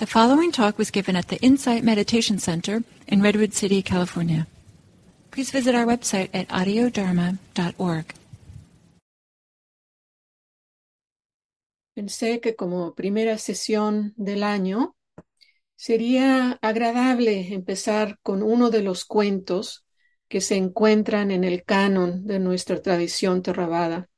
[0.00, 4.46] The following talk was given at the Insight Meditation Center in Redwood City, California.
[5.30, 8.06] Please visit our website at audiodharma.org.
[11.94, 14.96] Pensé que como primera sesión del año
[15.76, 19.84] sería agradable empezar con uno de los cuentos
[20.28, 24.08] que se encuentran en el canon de nuestra tradición Theravada.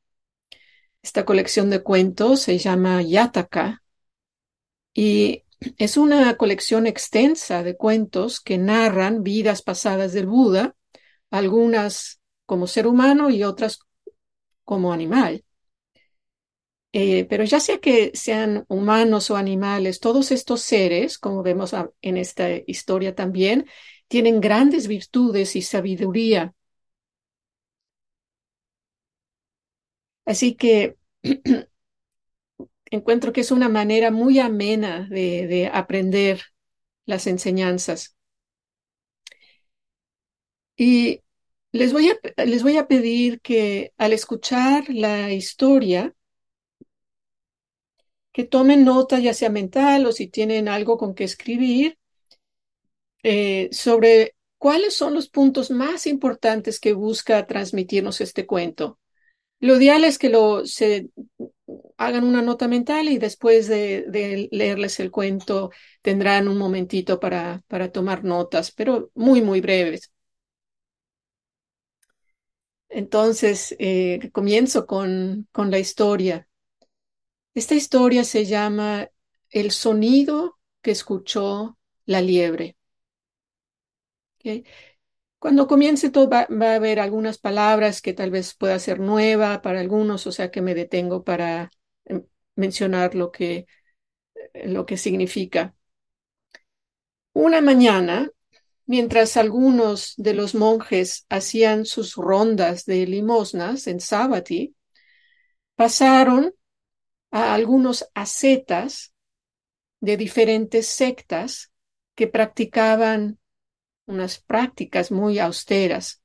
[1.03, 3.83] Esta colección de cuentos se llama Yataka
[4.95, 5.43] y
[5.79, 10.75] es una colección extensa de cuentos que narran vidas pasadas del Buda,
[11.31, 13.81] algunas como ser humano y otras
[14.65, 15.45] como animal.
[16.95, 22.17] Eh, pero ya sea que sean humanos o animales, todos estos seres, como vemos en
[22.19, 23.67] esta historia también,
[24.09, 26.55] tienen grandes virtudes y sabiduría.
[30.25, 30.97] Así que
[32.97, 36.43] encuentro que es una manera muy amena de, de aprender
[37.07, 38.17] las enseñanzas.
[40.77, 41.21] Y
[41.73, 46.15] les voy, a, les voy a pedir que al escuchar la historia,
[48.33, 51.99] que tomen nota, ya sea mental o si tienen algo con que escribir,
[53.23, 58.99] eh, sobre cuáles son los puntos más importantes que busca transmitirnos este cuento.
[59.61, 61.11] Lo ideal es que lo, se
[61.97, 65.71] hagan una nota mental y después de, leerles el cuento
[66.03, 70.13] tendrán un momentito para, para tomar notas, pero muy, muy breves.
[72.89, 76.49] Entonces, eh, comienzo con, con la historia.
[77.55, 79.09] Esta historia se llama
[79.51, 82.77] El sonido que escuchó la liebre.
[84.39, 84.65] ¿Okay?
[85.43, 89.81] Cuando comience todo va, a haber algunas palabras que tal vez pueda ser nueva para
[89.81, 91.73] algunos, o sea que me detengo para
[92.05, 93.67] em, mencionar lo que,
[94.55, 95.75] lo que significa.
[97.33, 98.31] Una mañana,
[98.87, 104.77] mientras algunos de los monjes hacían sus rondas de limosnas en Sábati,
[105.75, 106.55] pasaron
[107.33, 109.13] a algunos ascetas
[109.99, 111.73] de diferentes sectas
[112.15, 113.41] que practicaban
[114.07, 116.23] unas prácticas muy austeras.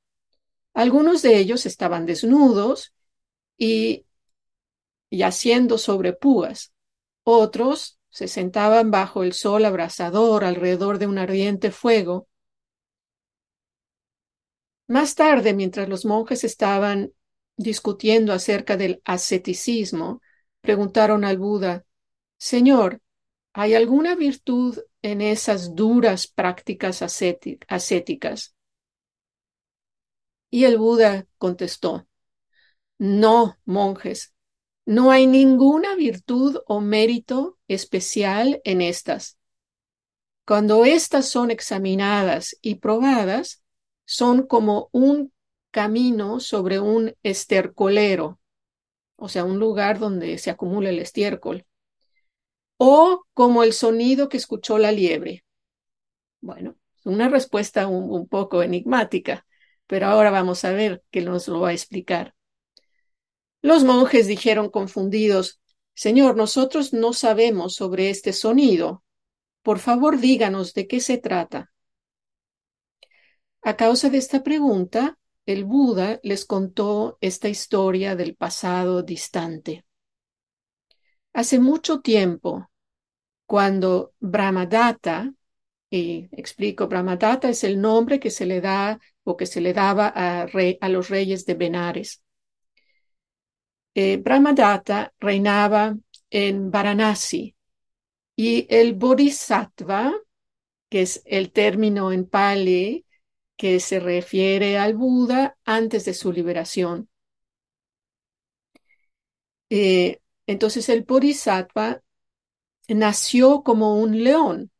[0.73, 2.93] Algunos de ellos estaban desnudos
[3.57, 4.05] y
[5.09, 6.73] yaciendo sobre púas.
[7.23, 12.27] Otros se sentaban bajo el sol abrasador alrededor de un ardiente fuego.
[14.87, 17.11] Más tarde, mientras los monjes estaban
[17.57, 20.21] discutiendo acerca del asceticismo,
[20.61, 21.85] preguntaron al Buda,
[22.37, 23.01] Señor,
[23.53, 28.55] ¿hay alguna virtud en esas duras prácticas ascéticas?
[30.49, 32.07] Y el Buda contestó,
[32.97, 34.33] no, monjes,
[34.85, 39.37] no hay ninguna virtud o mérito especial en estas.
[40.45, 43.63] Cuando éstas son examinadas y probadas,
[44.05, 45.33] son como un
[45.71, 48.39] camino sobre un estercolero,
[49.17, 51.65] o sea, un lugar donde se acumula el estiércol,
[52.77, 55.43] o como el sonido que escuchó la liebre.
[56.41, 59.45] Bueno, una respuesta un, un poco enigmática,
[59.87, 62.35] pero ahora vamos a ver que nos lo va a explicar.
[63.61, 65.59] Los monjes dijeron confundidos,
[65.95, 69.03] Señor, nosotros no sabemos sobre este sonido.
[69.63, 71.71] Por favor, díganos de qué se trata.
[73.63, 75.17] A causa de esta pregunta,
[75.47, 79.86] el Buda les contó esta historia del pasado distante.
[81.37, 82.67] Hace mucho tiempo,
[83.45, 85.31] cuando Brahmadatta,
[85.91, 90.11] y explico, Brahmadatta es el nombre que se le da o que se le daba
[90.15, 90.47] a,
[90.81, 92.23] a los reyes de Benares.
[93.93, 95.95] Eh, Brahmadatta reinaba
[96.31, 97.55] en Varanasi
[98.35, 100.13] y el Bodhisattva,
[100.89, 103.05] que es el término en Pali
[103.57, 107.09] que se refiere al Buda antes de su liberación.
[109.69, 112.01] Eh, entonces el Bodhisattva
[112.87, 114.71] nació como un león.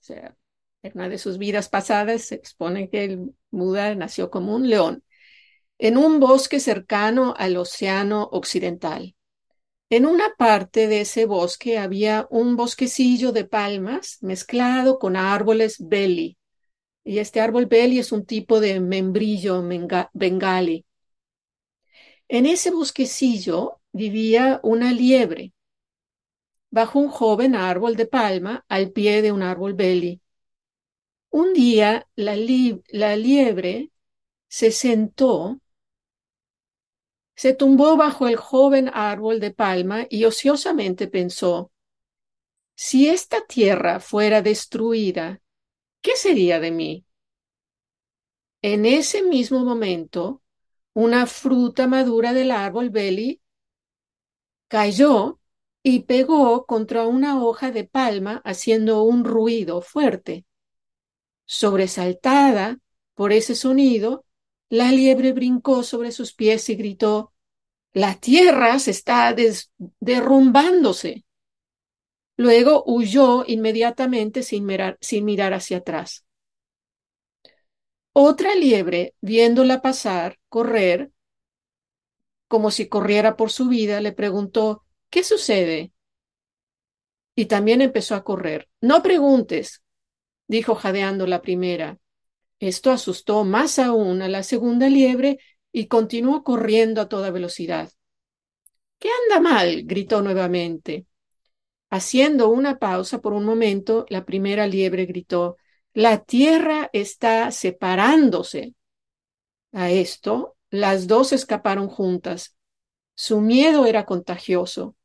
[0.00, 0.36] O sea,
[0.82, 5.02] en una de sus vidas pasadas se expone que el Buda nació como un león
[5.78, 9.14] en un bosque cercano al Océano Occidental.
[9.90, 16.38] En una parte de ese bosque había un bosquecillo de palmas mezclado con árboles beli,
[17.04, 19.62] y este árbol beli es un tipo de membrillo
[20.14, 20.86] bengali.
[22.28, 25.52] En ese bosquecillo vivía una liebre,
[26.70, 30.20] bajo un joven árbol de palma al pie de un árbol beli.
[31.30, 33.92] Un día la, li la liebre
[34.48, 35.60] se sentó,
[37.36, 41.70] se tumbó bajo el joven árbol de palma y ociosamente pensó,
[42.74, 45.40] si esta tierra fuera destruida,
[46.02, 47.06] ¿qué sería de mí?
[48.60, 50.42] En ese mismo momento,
[50.94, 53.40] una fruta madura del árbol Beli
[54.74, 55.38] cayó
[55.84, 60.46] y pegó contra una hoja de palma haciendo un ruido fuerte.
[61.44, 62.80] Sobresaltada
[63.14, 64.24] por ese sonido,
[64.68, 67.32] la liebre brincó sobre sus pies y gritó,
[67.92, 69.32] La tierra se está
[70.00, 71.24] derrumbándose.
[72.36, 76.26] Luego huyó inmediatamente sin mirar, sin mirar hacia atrás.
[78.12, 81.12] Otra liebre, viéndola pasar, correr,
[82.48, 85.92] como si corriera por su vida, le preguntó, ¿qué sucede?
[87.34, 88.68] Y también empezó a correr.
[88.80, 89.82] No preguntes,
[90.46, 91.98] dijo jadeando la primera.
[92.60, 95.38] Esto asustó más aún a la segunda liebre
[95.72, 97.90] y continuó corriendo a toda velocidad.
[98.98, 99.82] ¿Qué anda mal?
[99.84, 101.06] gritó nuevamente.
[101.90, 105.56] Haciendo una pausa por un momento, la primera liebre gritó,
[105.92, 108.74] La tierra está separándose.
[109.72, 112.56] A esto, las dos escaparon juntas.
[113.14, 114.96] Su miedo era contagioso.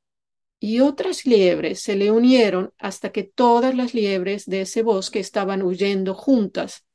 [0.60, 5.62] Y otras liebres se le unieron hasta que todas las liebres de ese bosque estaban
[5.62, 6.88] huyendo juntas.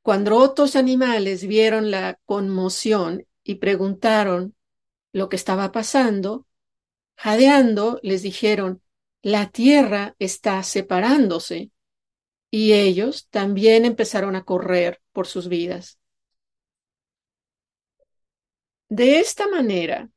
[0.00, 4.54] Cuando otros animales vieron la conmoción y preguntaron
[5.12, 6.46] lo que estaba pasando,
[7.16, 8.80] jadeando les dijeron,
[9.22, 11.72] la tierra está separándose.
[12.48, 15.98] Y ellos también empezaron a correr por sus vidas.
[18.88, 20.10] De esta manera,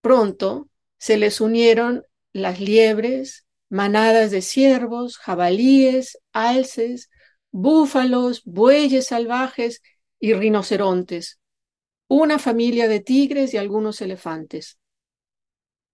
[0.00, 0.68] pronto
[0.98, 7.10] se les unieron las liebres, manadas de ciervos, jabalíes, alces,
[7.50, 9.82] búfalos, bueyes salvajes
[10.20, 11.40] y rinocerontes,
[12.06, 14.78] una familia de tigres y algunos elefantes.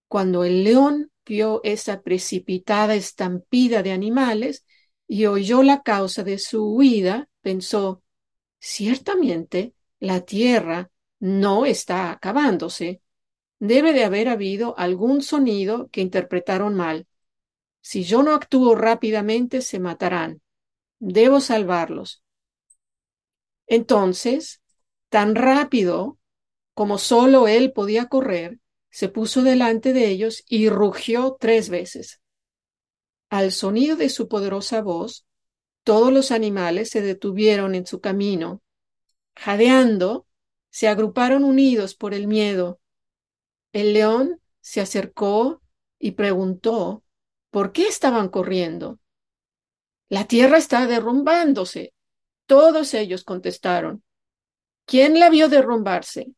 [0.08, 4.67] Cuando el león vio esa precipitada estampida de animales
[5.06, 8.02] y oyó la causa de su huida, pensó,
[8.58, 10.90] ciertamente la tierra
[11.20, 13.03] no está acabándose.
[13.59, 17.06] Debe de haber habido algún sonido que interpretaron mal.
[17.81, 20.43] Si yo no actúo rápidamente, se matarán.
[20.99, 22.23] Debo salvarlos.
[23.67, 24.62] Entonces,
[25.09, 26.19] tan rápido
[26.75, 32.21] como solo él podía correr, se puso delante de ellos y rugió tres veces.
[33.29, 35.26] Al sonido de su poderosa voz,
[35.82, 38.62] todos los animales se detuvieron en su camino.
[39.35, 40.28] Jadeando,
[40.70, 42.81] se agruparon unidos por el miedo.
[43.73, 45.62] El león se acercó
[45.99, 47.03] y preguntó
[47.50, 48.99] por qué estaban corriendo.
[50.09, 51.93] La tierra está derrumbándose.
[52.47, 54.03] Todos ellos contestaron.
[54.87, 56.29] ¿Quién la vio derrumbarse?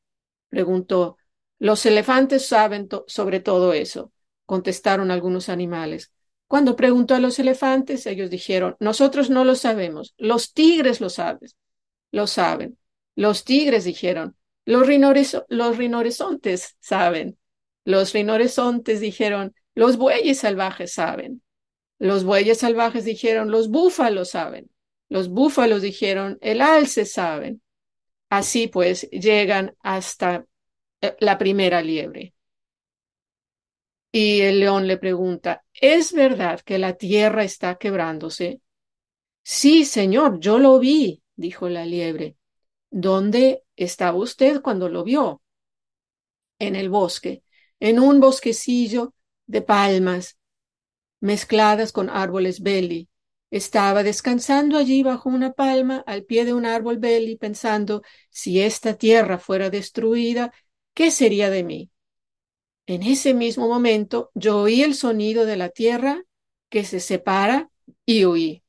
[0.49, 1.17] preguntó.
[1.61, 4.13] Los elefantes saben sobre todo eso,
[4.47, 6.11] contestaron algunos animales.
[6.49, 11.51] Cuando preguntó a los elefantes, ellos dijeron, nosotros no lo sabemos, los tigres lo saben,
[12.11, 12.77] lo saben.
[13.17, 17.39] Los tigres dijeron, los, rinoresontes saben.
[17.85, 21.43] Los rinoresontes dijeron, los bueyes salvajes saben.
[21.99, 24.71] Los bueyes salvajes dijeron, los búfalos saben.
[25.09, 27.63] Los búfalos dijeron, el alce saben.
[28.29, 30.47] Así pues, llegan hasta
[31.01, 32.35] eh, la primera liebre.
[34.13, 38.61] Y el león le pregunta, ¿es verdad que la tierra está quebrándose?
[39.43, 42.37] Sí, señor, yo lo vi, dijo la liebre.
[42.91, 45.43] ¿Dónde estaba usted cuando lo vio?
[46.59, 47.43] En el bosque,
[47.81, 49.15] en un bosquecillo
[49.47, 50.37] de palmas
[51.21, 53.09] mezcladas con árboles belli.
[53.51, 58.95] Estaba descansando allí bajo una palma al pie de un árbol belli pensando si esta
[58.95, 60.53] tierra fuera destruida,
[60.95, 61.91] ¿qué sería de mí?
[62.87, 66.25] En ese mismo momento yo oí el sonido de la tierra
[66.69, 67.71] que se separa
[68.07, 68.63] y oí.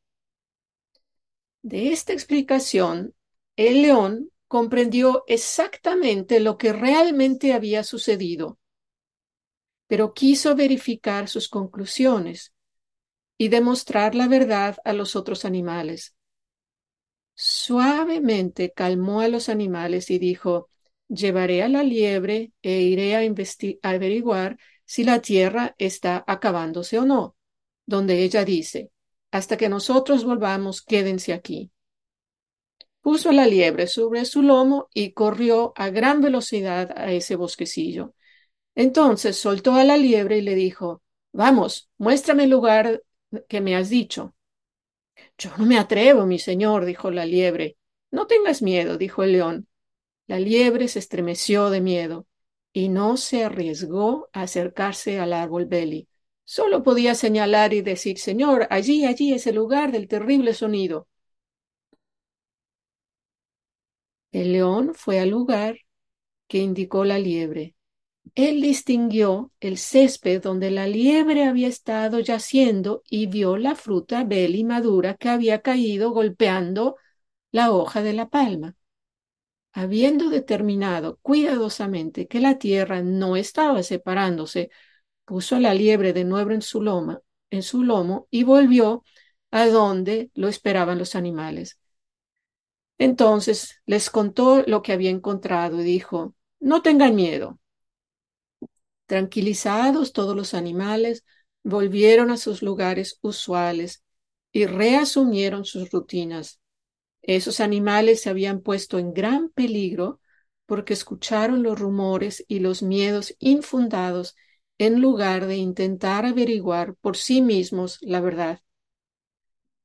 [1.64, 3.16] De esta explicación,
[3.56, 8.60] el león comprendió exactamente lo que realmente había sucedido
[9.92, 12.54] pero quiso verificar sus conclusiones
[13.38, 16.16] y demostrar la verdad a los otros animales.
[17.36, 20.70] Suavemente calmó a los animales y dijo,
[21.10, 27.06] llevaré a la liebre e iré a, a averiguar si la tierra está acabándose o
[27.06, 27.36] no,
[27.86, 28.92] donde ella dice,
[29.30, 31.70] hasta que nosotros volvamos, quédense aquí.
[33.02, 38.14] Puso la liebre sobre su lomo y corrió a gran velocidad a ese bosquecillo.
[38.76, 41.02] Entonces soltó a la liebre y le dijo,
[41.34, 43.04] Vamos, muéstrame el lugar
[43.48, 44.36] que me has dicho.
[45.38, 47.78] Yo no me atrevo, mi señor, dijo la liebre.
[48.12, 49.68] No tengas miedo, dijo el león.
[50.28, 52.28] La liebre se estremeció de miedo
[52.74, 56.08] y no se arriesgó a acercarse al árbol Beli.
[56.44, 61.08] Solo podía señalar y decir, Señor, allí, allí es el lugar del terrible sonido.
[64.32, 65.78] El león fue al lugar
[66.48, 67.76] que indicó la liebre.
[68.36, 74.58] Él distinguió el césped donde la liebre había estado yaciendo y vio la fruta bella
[74.58, 76.96] y madura que había caído golpeando
[77.52, 78.76] la hoja de la palma.
[79.74, 84.70] Habiendo determinado cuidadosamente que la tierra no estaba separándose,
[85.26, 89.04] puso la liebre de nuevo en su, loma, en su lomo y volvió
[89.52, 91.81] a donde lo esperaban los animales.
[93.02, 97.60] Entonces les contó lo que había encontrado y dijo, no tengan miedo.
[99.08, 101.26] Tranquilizados todos los animales
[101.64, 104.04] volvieron a sus lugares usuales
[104.52, 106.60] y reasumieron sus rutinas.
[107.24, 110.20] Esos animales se habían puesto en gran peligro
[110.68, 114.36] porque escucharon los rumores y los miedos infundados
[114.78, 118.62] en lugar de intentar averiguar por sí mismos la verdad.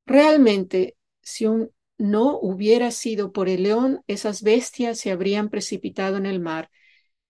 [0.07, 6.27] Realmente, si un no hubiera sido por el león, esas bestias se habrían precipitado en
[6.27, 6.71] el mar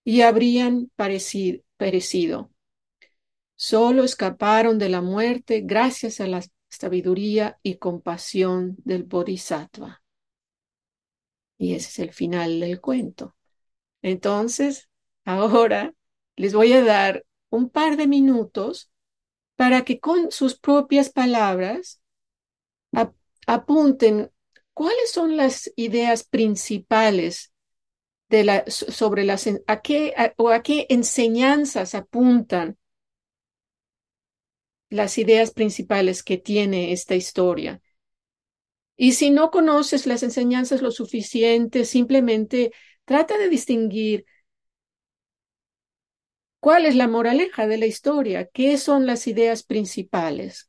[0.04, 0.90] y habrían
[1.76, 2.50] perecido.
[3.54, 10.02] Solo escaparon de la muerte gracias a la sabiduría y compasión del Bodhisattva.
[11.58, 13.34] Y ese es el final del cuento.
[14.02, 14.88] Entonces,
[15.24, 15.94] ahora
[16.36, 18.90] les voy a dar un par de minutos
[19.56, 22.00] para que con sus propias palabras
[23.46, 24.30] apunten
[24.76, 27.50] cuáles son las ideas principales
[28.68, 32.76] sobre las, a qué, o a qué enseñanzas apuntan
[34.90, 37.80] las ideas principales que tiene esta historia.
[38.98, 42.72] Y si no conoces las enseñanzas lo suficiente, simplemente
[43.06, 44.26] trata de distinguir
[46.60, 50.68] cuál es la moraleja de la historia, qué son las ideas principales.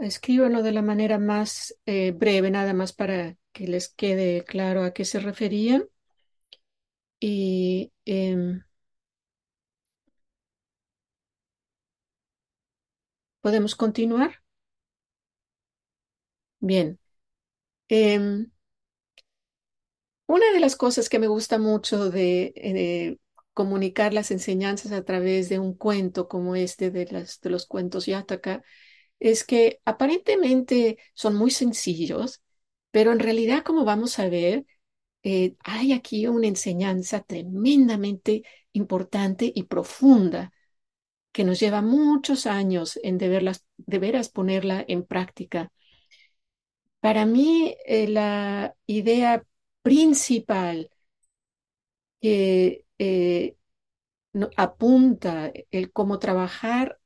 [0.00, 4.92] Escríbanlo de la manera más eh, breve, nada más para que les quede claro a
[4.92, 5.84] qué se referían.
[7.20, 8.62] Y em,
[13.42, 14.40] podemos continuar.
[16.60, 16.98] Bien.
[17.88, 18.50] Em,
[20.26, 23.20] una de las cosas que me gusta mucho de, de,
[23.52, 28.06] comunicar las enseñanzas a través de un cuento como este de, las, de los cuentos
[28.06, 28.62] Yataka
[29.20, 32.42] es que aparentemente son muy sencillos,
[32.90, 34.66] pero en realidad, como vamos a ver,
[35.22, 40.52] eh, hay aquí una enseñanza tremendamente importante y profunda
[41.32, 43.28] que nos lleva muchos años en de,
[43.98, 45.72] veras ponerla en práctica.
[47.00, 49.44] Para mí, eh, la idea
[49.82, 50.90] principal
[52.20, 53.56] que eh,
[54.56, 56.99] apunta el cómo trabajar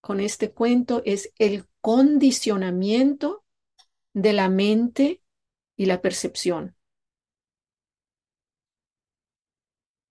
[0.00, 3.44] con este cuento es el condicionamiento
[4.12, 5.22] de la mente
[5.76, 6.76] y la percepción.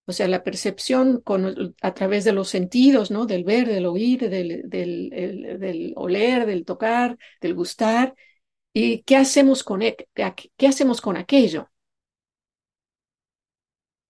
[0.05, 1.21] O sea, la percepción
[1.81, 3.27] a través de los sentidos, ¿no?
[3.27, 5.09] Del ver, del oír, del, del,
[5.59, 8.15] del oler, del tocar, del gustar.
[8.73, 9.97] ¿Y qué hacemos con, e,
[10.57, 11.69] qué hacemos con aquello?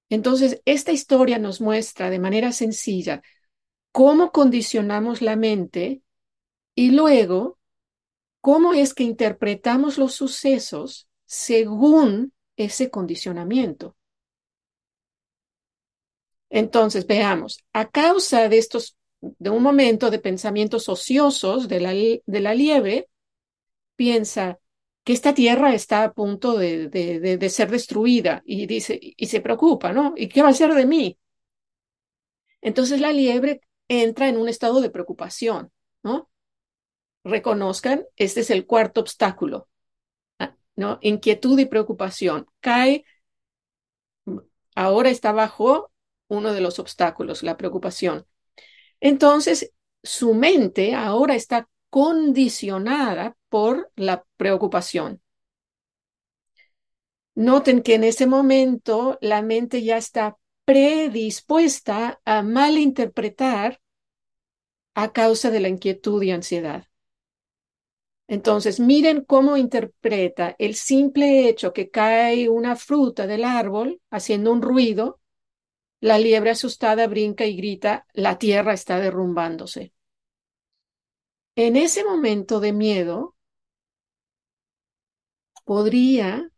[0.09, 3.21] Entonces, esta historia nos muestra de manera sencilla
[3.91, 6.01] cómo condicionamos la mente
[6.75, 7.57] y luego
[8.41, 13.95] cómo es que interpretamos los sucesos según ese condicionamiento.
[16.49, 22.39] Entonces, veamos, a causa de estos, de un momento de pensamientos ociosos de la, de
[22.39, 23.07] la liebre,
[23.95, 24.59] piensa
[25.03, 29.41] que esta tierra está a punto de, de, de, ser destruida y dice, y se
[29.41, 30.13] preocupa, ¿no?
[30.15, 31.17] ¿Y qué va a ser de mí?
[32.61, 35.71] Entonces la liebre entra en un estado de preocupación,
[36.03, 36.29] ¿no?
[37.25, 39.67] Reconozcan, este es el cuarto obstáculo,
[40.77, 40.99] ¿no?
[41.01, 42.47] Inquietud y preocupación.
[42.61, 43.03] Cae,
[44.75, 45.91] ahora está bajo
[46.29, 48.25] uno de los obstáculos, la preocupación.
[49.01, 55.21] Entonces, su mente ahora está condicionada por la preocupación.
[57.35, 60.37] Noten que en ese momento la mente ya está
[60.69, 63.81] predispuesta a malinterpretar
[64.93, 66.85] a causa de la inquietud y ansiedad.
[68.27, 74.61] Entonces, miren cómo interpreta el simple hecho que cae una fruta del árbol haciendo un
[74.61, 75.19] ruido,
[76.01, 79.91] la liebre asustada brinca y grita, la tierra está derrumbándose.
[81.55, 83.35] En ese momento de miedo,
[85.65, 86.51] podría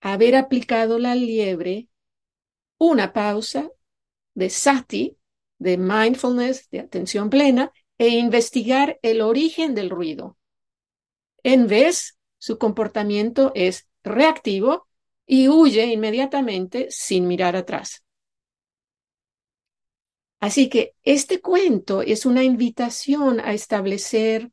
[0.00, 1.90] haber aplicado la liebre
[2.78, 3.70] una pausa
[4.34, 5.18] de sati,
[5.58, 10.38] de mindfulness, de atención plena, e investigar el origen del ruido.
[11.42, 14.86] En vez, su comportamiento es reactivo
[15.26, 18.04] y huye inmediatamente sin mirar atrás.
[20.40, 24.52] Así que este cuento es una invitación a establecer,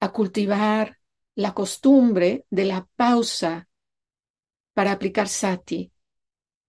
[0.00, 0.98] a cultivar
[1.34, 3.66] la costumbre de la pausa
[4.74, 5.93] para aplicar sati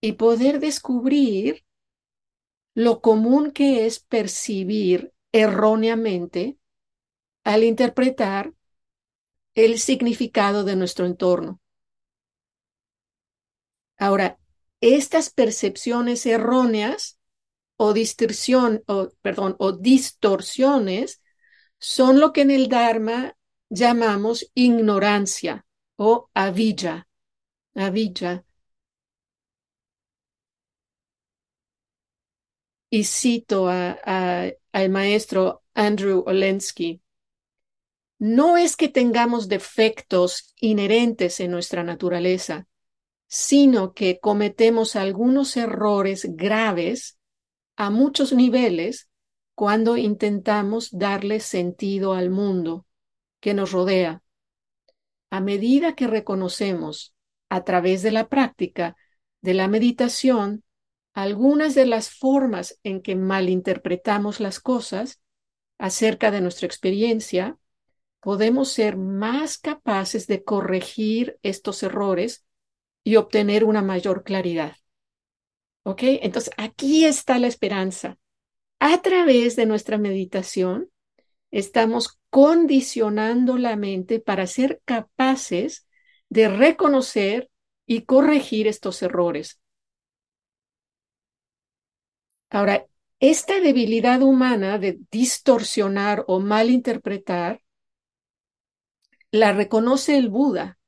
[0.05, 1.65] y poder descubrir
[2.75, 6.59] lo común que es percibir erróneamente
[7.43, 8.53] al interpretar
[9.55, 11.59] el significado de nuestro entorno.
[13.97, 14.37] Ahora,
[14.79, 17.17] estas percepciones erróneas
[17.77, 17.95] o
[18.87, 19.09] o,
[19.57, 21.19] o distorsiones
[21.79, 23.35] son lo que en el Dharma
[23.71, 25.65] llamamos ignorancia
[25.97, 27.07] o avilla.
[27.73, 28.44] Avilla.
[32.95, 37.01] Y cito al maestro Andrew Olensky,
[38.19, 42.69] no es que tengamos defectos inherentes en nuestra naturaleza,
[43.27, 47.19] sino que cometemos algunos errores graves
[47.75, 49.09] a muchos niveles
[49.55, 52.85] cuando intentamos darle sentido al mundo
[53.41, 54.23] que nos rodea.
[55.31, 57.13] A medida que reconocemos
[57.49, 58.95] a través de la práctica
[59.41, 60.63] de la meditación
[61.15, 65.21] algunas de las formas en que malinterpretamos las cosas
[65.77, 67.57] acerca de nuestra experiencia,
[68.19, 72.45] podemos ser más capaces de corregir estos errores
[73.05, 74.75] y obtener una mayor claridad.
[75.83, 76.01] ¿Ok?
[76.03, 78.17] Entonces, aquí está la esperanza.
[78.79, 80.89] A través de nuestra meditación,
[81.49, 85.87] estamos condicionando la mente para ser capaces
[86.27, 87.49] de reconocer
[87.85, 89.61] y corregir estos errores
[92.49, 92.85] Ahora,
[93.19, 97.61] esta debilidad humana de distorsionar o malinterpretar
[99.31, 100.79] la reconoce el Buda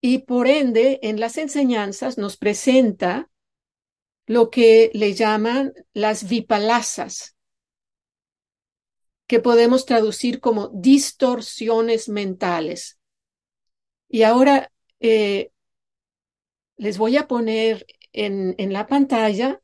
[0.00, 3.30] y por ende en las enseñanzas nos presenta
[4.26, 7.36] lo que le llaman las vipalasas,
[9.26, 12.98] que podemos traducir como distorsiones mentales.
[14.08, 14.70] Y ahora
[15.00, 15.52] eh,
[16.76, 19.60] les voy a poner en, en la pantalla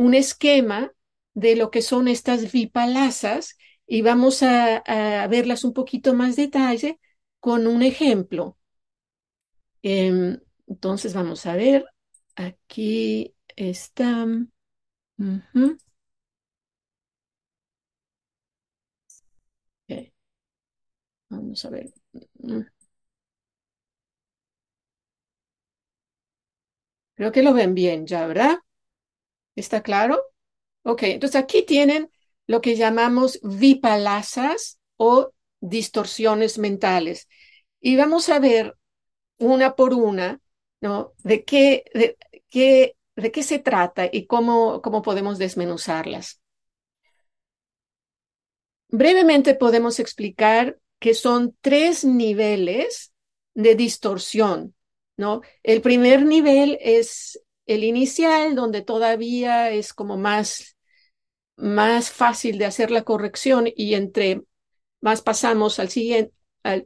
[0.00, 0.92] un esquema
[1.34, 4.82] de lo que son estas vipalasas y vamos a,
[5.28, 6.98] verlas un poquito más detalle
[7.38, 8.56] con un ejemplo.
[9.82, 11.84] Em, entonces vamos a ver,
[12.34, 14.26] aquí está.
[21.28, 21.92] Vamos a ver.
[27.14, 28.58] Creo que lo ven bien ya, ¿verdad?
[29.54, 30.22] ¿Está claro?
[30.82, 32.10] Ok, entonces aquí tienen
[32.46, 37.28] lo que llamamos vipalasas o distorsiones mentales.
[37.80, 38.76] Y vamos a ver
[39.38, 40.40] una por una,
[40.80, 41.12] ¿no?
[41.18, 42.16] De qué, de,
[42.48, 46.40] qué, de qué se trata y cómo, cómo podemos desmenuzarlas.
[48.88, 53.12] Brevemente podemos explicar que son tres niveles
[53.54, 54.74] de distorsión,
[55.16, 55.42] ¿no?
[55.62, 60.76] El primer nivel es el inicial, donde todavía es como más,
[61.56, 64.42] más fácil de hacer la corrección y entre
[65.00, 66.34] más pasamos al siguiente,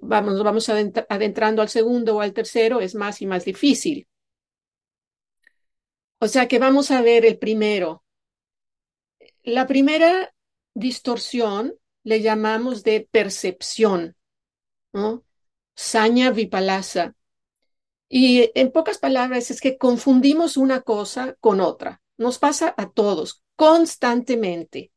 [0.03, 4.07] vamos, vamos adentrando al segundo o al tercero, es más y más difícil.
[6.19, 8.05] O sea que vamos a ver el primero.
[9.43, 10.35] La primera
[10.75, 14.17] distorsión le llamamos de percepción,
[14.93, 15.25] ¿no?
[15.75, 17.15] Saña vipalasa.
[18.17, 22.01] Y en pocas palabras es que confundimos una cosa con otra.
[22.17, 23.43] Nos pasa a todos.
[23.57, 24.93] constantemente.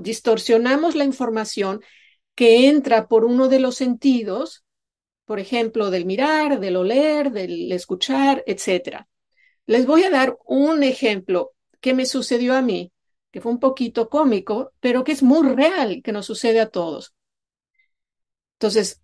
[0.00, 1.82] Distorsionamos la información
[2.34, 4.64] que entra por uno de los sentidos,
[5.26, 9.06] por ejemplo, del mirar, del oler, del escuchar, etc.
[9.66, 12.92] Les voy a dar un ejemplo que me sucedió a mí,
[13.30, 17.12] que fue un poquito cómico, pero que es muy real, que nos sucede a todos.
[18.54, 19.02] Entonces,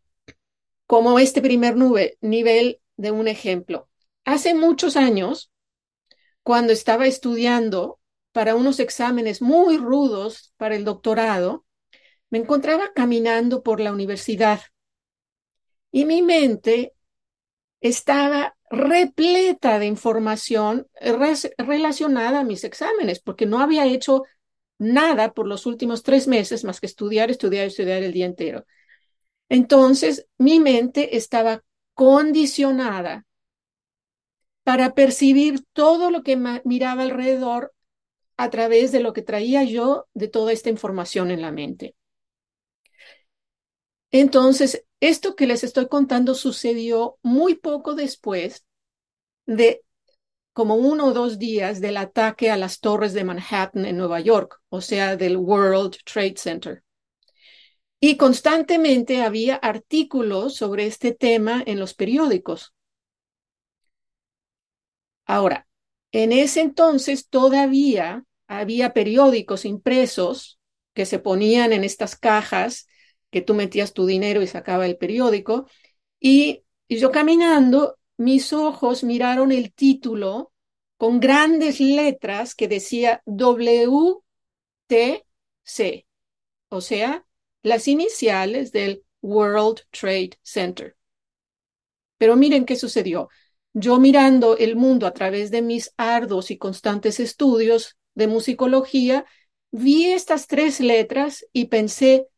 [0.87, 3.89] como este primer nube, nivel de un ejemplo.
[4.25, 5.51] Hace muchos años,
[6.43, 8.01] cuando estaba estudiando
[8.33, 11.65] para unos exámenes muy rudos para el doctorado,
[12.31, 14.61] me encontraba caminando por la universidad
[15.93, 16.95] y mi mente
[17.81, 20.89] estaba repleta de información
[21.59, 24.25] relacionada a mis exámenes, porque no había hecho
[24.79, 28.67] nada por los últimos tres meses más que estudiar, estudiar, estudiar el día entero.
[29.49, 31.63] Entonces, mi mente estaba
[31.95, 33.27] condicionada
[34.63, 37.73] para percibir todo lo que miraba alrededor
[38.37, 41.95] a través de lo que traía yo de toda esta información en la mente.
[44.11, 48.65] Entonces, esto que les estoy contando sucedió muy poco después
[49.47, 49.83] de
[50.53, 54.61] como uno o dos días del ataque a las torres de Manhattan en Nueva York,
[54.69, 56.84] o sea, del World Trade Center.
[58.07, 62.75] Y constantemente había artículos sobre este tema en los periódicos.
[65.25, 65.67] Ahora,
[66.13, 70.61] en ese entonces todavía había periódicos impresos
[70.93, 72.89] que se ponían en estas cajas
[73.31, 75.67] que tú metías tu dinero y sacaba el periódico.
[76.21, 80.53] Y, yo caminando, mis ojos miraron el título
[80.99, 84.23] con grandes letras que decía WTC,
[86.69, 87.25] o sea,
[87.65, 90.97] las iniciales del World Trade Center.
[92.19, 93.29] Pero miren qué sucedió.
[93.73, 99.25] Yo mirando el mundo a través de mis arduos y constantes estudios de musicología,
[99.73, 102.29] vi estas tres letras y pensé,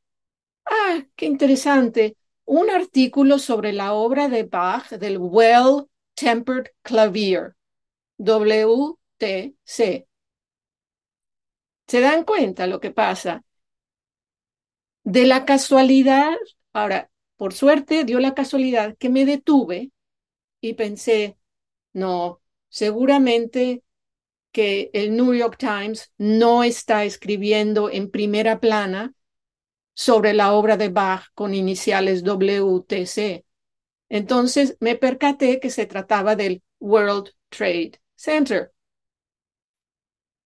[0.65, 7.57] ah, qué interesante, un artículo sobre la obra de Bach del Well Tempered Clavier,
[8.19, 10.07] WTC.
[11.89, 13.46] ¿Se dan cuenta lo que pasa?
[15.07, 16.35] De la casualidad,
[16.73, 19.93] ahora, por suerte dio la casualidad que me detuve
[20.61, 21.39] y pensé,
[21.93, 23.85] no, seguramente
[24.51, 29.15] que el New York Times no está escribiendo en primera plana
[29.95, 33.45] sobre la obra de Bach con iniciales WTC.
[34.09, 38.73] Entonces me percaté que se trataba del World Trade Center.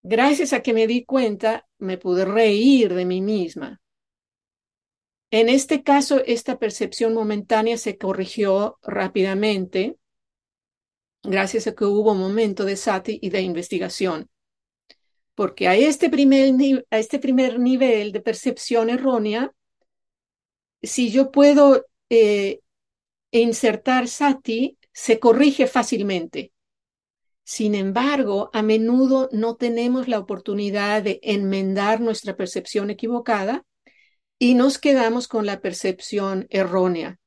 [0.02, 3.79] Gracias a que me di cuenta, me pude reír de mí misma.
[5.30, 9.96] En este caso, esta percepción momentánea se corrigió rápidamente
[11.22, 14.28] gracias a que hubo un momento de sati y de investigación.
[15.36, 19.52] Porque a este primer, a este primer nivel de percepción errónea,
[20.82, 22.60] si yo puedo eh,
[23.30, 26.52] insertar sati, se corrige fácilmente.
[27.44, 33.64] Sin embargo, a menudo no tenemos la oportunidad de enmendar nuestra percepción equivocada
[34.42, 37.20] y nos quedamos con la percepción errónea.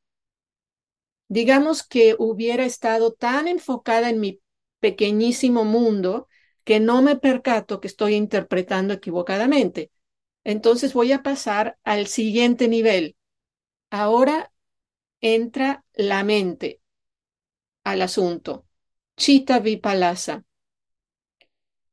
[1.28, 4.42] Digamos que hubiera estado tan enfocada en mi
[4.80, 6.28] pequeñísimo mundo
[6.64, 9.92] que no me percato que estoy interpretando equivocadamente.
[10.44, 13.16] Entonces voy a pasar al siguiente nivel.
[13.92, 14.52] Ahora
[15.22, 16.82] entra la mente
[17.84, 18.66] al asunto.
[19.18, 20.46] Chita Vipalasa.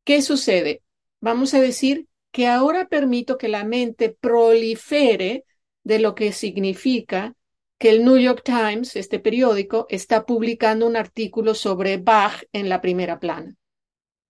[0.04, 0.82] ¿Qué sucede?
[1.20, 5.44] Vamos a decir que ahora permito que la mente prolifere
[5.82, 7.34] de lo que significa
[7.78, 12.80] que el New York Times, este periódico, está publicando un artículo sobre Bach en la
[12.80, 13.56] primera plana.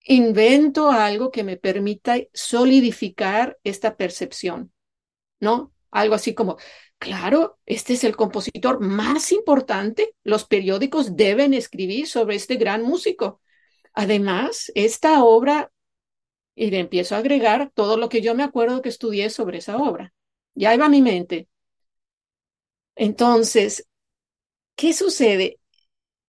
[0.04, 4.72] Invento algo que me permita solidificar esta percepción,
[5.40, 5.74] ¿no?
[5.90, 6.58] Algo así como,
[6.98, 13.40] claro, este es el compositor más importante, los periódicos deben escribir sobre este gran músico.
[13.92, 15.69] Además, esta obra
[16.60, 19.78] y le empiezo a agregar todo lo que yo me acuerdo que estudié sobre esa
[19.78, 20.12] obra.
[20.54, 21.48] Ya iba mi mente.
[22.96, 23.88] Entonces,
[24.74, 25.58] ¿qué sucede?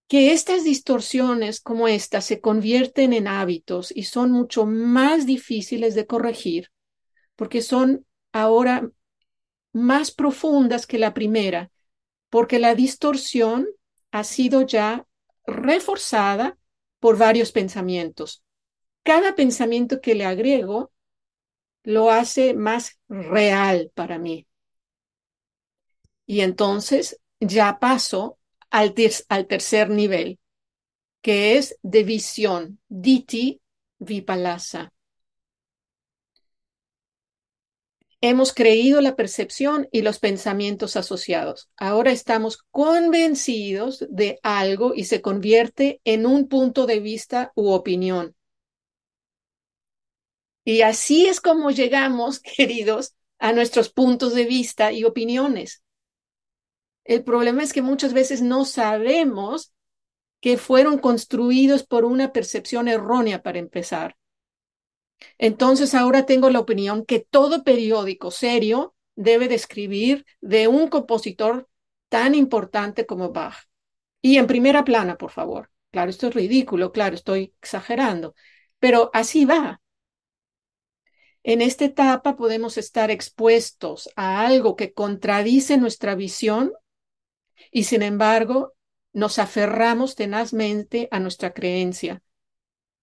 [0.07, 6.07] Que estas distorsiones como estas se convierten en hábitos y son mucho más difíciles de
[6.07, 6.69] corregir
[7.35, 8.89] porque son ahora
[9.73, 11.71] más profundas que la primera,
[12.29, 13.67] porque la distorsión
[14.11, 15.05] ha sido ya
[15.45, 16.57] reforzada
[17.01, 18.45] por varios pensamientos
[19.03, 20.91] cada pensamiento que le agrego
[21.83, 24.47] lo hace más real para mí.
[26.25, 28.37] Y entonces ya paso
[28.69, 30.39] al, tercer nivel,
[31.21, 33.61] que es de visión, diti
[33.99, 34.93] vipalasa.
[38.21, 41.69] hemos creído la percepción y los pensamientos asociados.
[41.75, 48.35] Ahora estamos convencidos de algo y se convierte en un punto de vista u opinión.
[50.63, 55.83] Y así es como llegamos, queridos, a nuestros puntos de vista y opiniones.
[57.03, 59.71] El problema es que muchas veces no sabemos
[60.41, 64.15] que fueron construidos por una percepción errónea para empezar.
[65.37, 71.67] Entonces ahora tengo la opinión que todo periódico serio debe describir de un compositor
[72.09, 73.55] tan importante como Bach.
[74.21, 75.69] Y en primera plana, por favor.
[75.91, 78.35] Claro, esto es ridículo, claro, estoy exagerando,
[78.79, 79.81] pero así va.
[81.43, 86.73] En esta etapa podemos estar expuestos a algo que contradice nuestra visión
[87.71, 88.73] y sin embargo
[89.13, 92.21] nos aferramos tenazmente a nuestra creencia.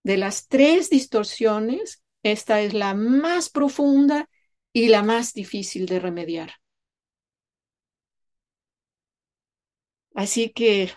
[0.03, 4.29] De las tres distorsiones, esta es la más profunda
[4.73, 6.53] y la más difícil de remediar.
[10.15, 10.91] Así que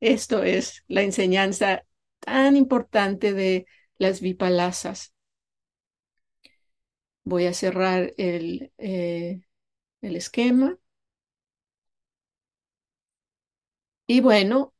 [0.00, 1.84] esto es la enseñanza
[2.20, 3.66] tan importante de
[3.98, 5.14] las vipalasas.
[7.24, 9.42] Voy a cerrar el, eh,
[10.02, 10.78] el esquema.
[14.06, 14.74] Y bueno,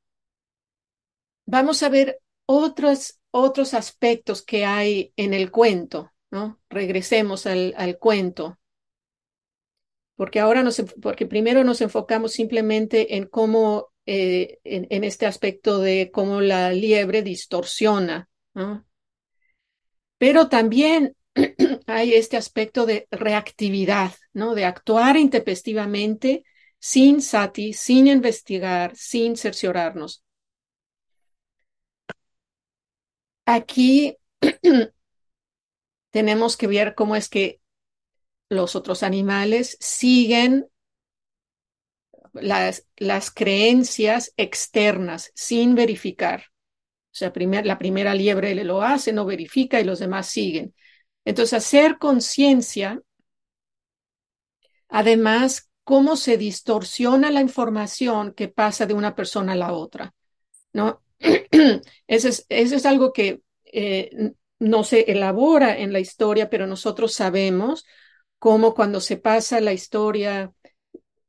[1.46, 6.61] vamos a ver otros, otros aspectos que hay en el cuento, ¿no?
[6.68, 8.59] Regresemos al, al cuento.
[10.16, 10.64] Porque ahora
[11.00, 16.72] porque primero nos enfocamos simplemente en cómo, eh, en, en, este aspecto de cómo la
[16.72, 18.29] liebre distorsiona.
[20.18, 21.16] Pero también
[21.87, 24.55] hay este aspecto de reactividad, ¿no?
[24.55, 26.45] De actuar intempestivamente
[26.79, 30.25] sin sati, sin investigar, sin cerciorarnos.
[33.47, 34.16] Aquí
[36.11, 37.61] tenemos que ver cómo es que
[38.49, 40.69] los otros animales siguen
[42.33, 46.45] las, las creencias externas sin verificar.
[47.12, 47.33] O sea,
[47.64, 50.75] la primera liebre lo hace, no verifica y los demás siguen.
[51.31, 53.01] Entonces, hacer conciencia,
[54.88, 60.14] además, cómo se distorsiona la información que pasa de una persona a la otra,
[60.73, 61.03] ¿no?
[62.09, 67.14] Eso es, eso es algo que eh, no se elabora en la historia, pero nosotros
[67.14, 67.87] sabemos
[68.38, 70.53] cómo cuando se pasa la historia,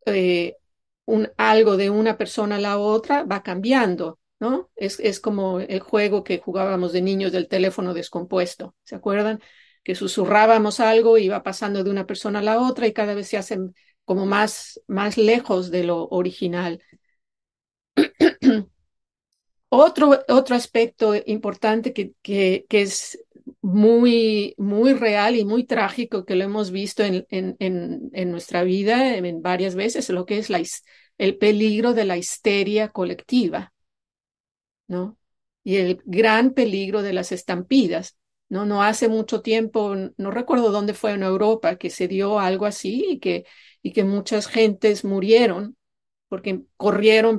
[0.06, 0.58] eh,
[1.06, 4.72] un, algo de una persona a la otra va cambiando, ¿no?
[4.76, 9.42] Es, es como el juego que jugábamos de niños del teléfono descompuesto, ¿se acuerdan?
[9.84, 13.28] Que susurrábamos algo y va pasando de una persona a la otra y cada vez
[13.28, 13.74] se hacen
[14.06, 16.82] como más, más lejos de lo original.
[19.74, 23.24] Otro, otro aspecto importante que, que, que, es
[23.62, 27.56] muy, muy real y muy trágico que lo hemos visto en, en,
[28.12, 30.50] en, nuestra vida en varias veces, lo que es
[31.18, 33.72] el peligro de la histeria colectiva,
[34.88, 35.18] ¿no?
[35.64, 38.18] Y el gran peligro de las estampidas.
[38.52, 42.66] No, no hace mucho tiempo, no recuerdo dónde fue en Europa, que se dio algo
[42.66, 43.46] así y que,
[43.82, 45.78] y que muchas gentes murieron
[46.30, 47.38] porque corrieron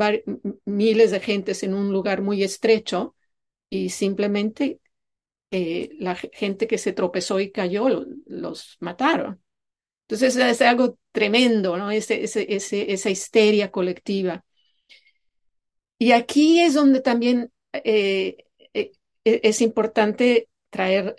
[0.66, 3.16] miles de gentes en un lugar muy estrecho
[3.70, 4.80] y simplemente
[5.50, 7.88] eh, la gente que se tropezó y cayó
[8.26, 9.42] los mataron.
[10.08, 11.90] Entonces es algo tremendo, ¿no?
[11.90, 14.44] Ese, ese, esa histeria colectiva.
[15.98, 18.36] Y aquí es donde también eh,
[18.74, 18.92] eh,
[19.24, 21.16] es importante traer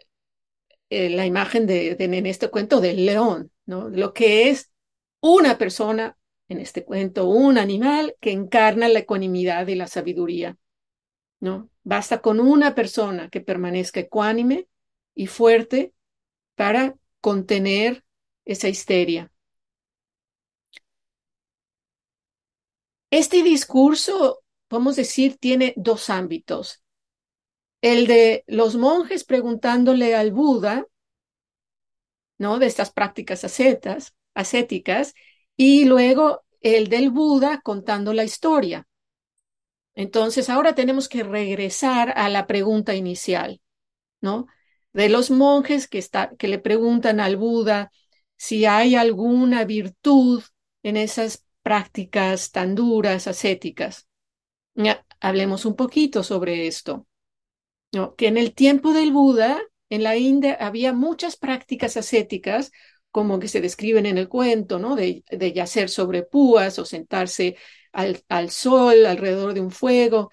[0.89, 3.89] la imagen de, de, en este cuento del león, ¿no?
[3.89, 4.71] Lo que es
[5.21, 6.17] una persona
[6.49, 10.57] en este cuento, un animal que encarna la ecuanimidad y la sabiduría.
[11.43, 11.69] ¿no?
[11.83, 14.67] Basta con una persona que permanezca ecuánime
[15.15, 15.93] y fuerte
[16.55, 18.05] para contener
[18.45, 19.31] esa histeria.
[23.11, 26.82] Este discurso, podemos decir, tiene dos ámbitos.
[27.83, 30.87] El de los monjes preguntándole al Buda,
[32.37, 32.57] ¿no?
[32.57, 35.13] De estas prácticas ascetas, ascéticas,
[35.57, 38.87] y luego el del Buda contando la historia.
[39.95, 43.59] Entonces, ahora tenemos que regresar a la pregunta inicial,
[44.21, 44.47] ¿no?
[44.93, 47.91] De los monjes que, está, que le preguntan al Buda
[48.37, 50.41] si hay alguna virtud
[50.83, 54.07] en esas prácticas tan duras, ascéticas.
[55.19, 57.07] Hablemos un poquito sobre esto.
[58.17, 62.71] Que en el tiempo del Buda, en la India, había muchas prácticas ascéticas
[63.11, 64.95] como que se describen en el cuento, ¿no?
[64.95, 67.55] De, de yacer sobre púas o sentarse
[67.91, 70.31] al, al, sol alrededor de un fuego.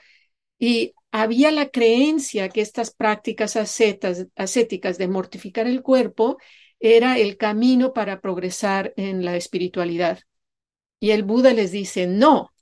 [0.59, 6.38] Y había la creencia que estas prácticas ascetas, ascéticas de mortificar el cuerpo
[6.79, 10.20] era el camino para progresar en la espiritualidad.
[11.01, 12.53] Y el Buda les dice, no,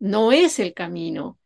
[0.00, 1.38] no es el camino.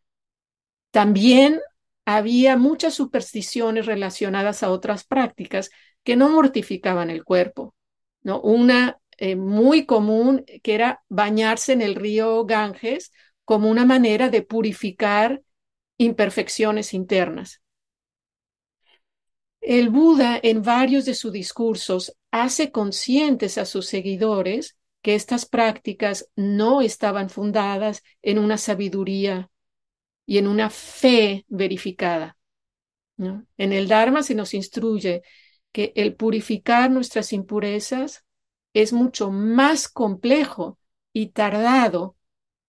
[0.90, 1.60] También
[2.04, 5.70] había muchas supersticiones relacionadas a otras prácticas
[6.02, 7.74] que no mortificaban el cuerpo.
[8.22, 8.40] ¿no?
[8.40, 13.12] Una eh, muy común que era bañarse en el río Ganges
[13.44, 15.42] como una manera de purificar
[15.98, 17.62] imperfecciones internas.
[19.60, 26.28] El Buda en varios de sus discursos hace conscientes a sus seguidores que estas prácticas
[26.36, 29.50] no estaban fundadas en una sabiduría
[30.26, 32.36] y en una fe verificada.
[33.16, 33.46] ¿no?
[33.56, 35.22] En el Dharma se nos instruye
[35.72, 38.24] que el purificar nuestras impurezas
[38.72, 40.78] es mucho más complejo
[41.12, 42.16] y tardado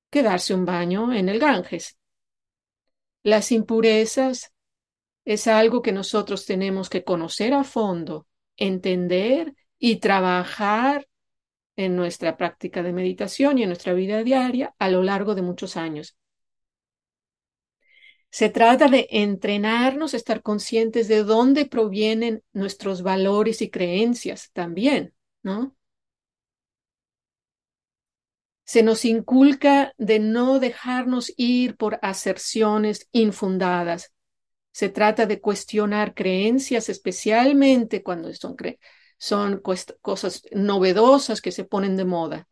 [0.09, 1.97] que darse un baño en el Ganges.
[3.23, 4.53] Las impurezas
[5.25, 11.07] es algo que nosotros tenemos que conocer a fondo, entender y trabajar
[11.75, 15.75] en nuestra práctica de meditación y en nuestra vida diaria a lo largo de muchos
[15.75, 16.15] años.
[18.35, 25.73] Se trata de entrenarnos estar conscientes de dónde provienen nuestros valores y creencias también, ¿no?
[28.65, 34.11] Se nos inculca de no dejarnos ir por aserciones infundadas.
[34.73, 38.57] Se trata de cuestionar creencias, especialmente cuando son,
[39.17, 39.61] son
[40.01, 42.49] cosas novedosas que se ponen de moda.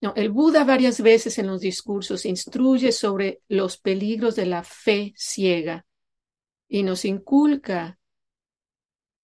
[0.00, 5.14] No, el Buda varias veces en los discursos instruye sobre los peligros de la fe
[5.16, 5.86] ciega
[6.68, 7.98] y nos inculca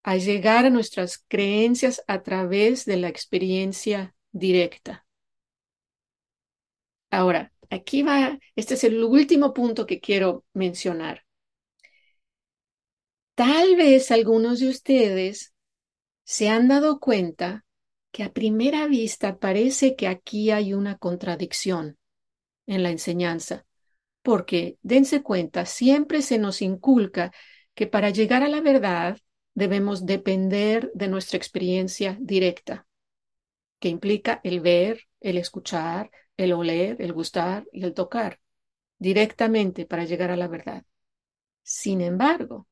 [0.02, 5.06] a llegar a nuestras creencias a través de la experiencia directa.
[7.10, 11.24] Ahora, aquí va, este es el último punto que quiero mencionar.
[13.34, 15.52] Tal vez algunos de ustedes
[16.24, 17.64] se han dado cuenta
[18.12, 21.98] que a primera vista parece que aquí hay una contradicción
[22.66, 23.64] en la enseñanza,
[24.22, 27.32] porque dense cuenta, siempre se nos inculca
[27.74, 29.18] que para llegar a la verdad
[29.54, 32.86] debemos depender de nuestra experiencia directa,
[33.78, 38.38] que implica el ver, el escuchar, el oler, el gustar y el tocar
[38.98, 40.84] directamente para llegar a la verdad.
[41.62, 42.68] Sin embargo,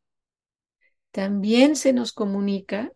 [1.11, 2.93] también se nos comunica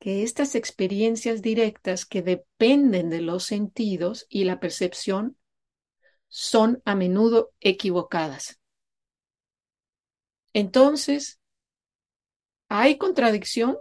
[0.00, 5.36] que estas experiencias directas que dependen de los sentidos y la percepción
[6.26, 8.58] son a menudo equivocadas.
[10.54, 11.38] Entonces,
[12.68, 13.76] ¿hay contradicción?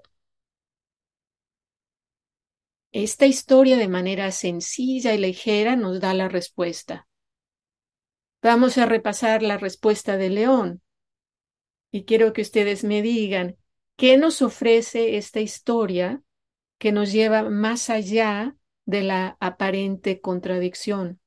[2.91, 7.07] Esta historia de manera sencilla y ligera nos da la respuesta.
[8.41, 10.81] Vamos a repasar la respuesta de León.
[11.91, 13.57] Y quiero que ustedes me digan,
[13.99, 16.21] ¿qué nos ofrece esta historia
[16.77, 21.19] que nos lleva más allá de la aparente contradicción?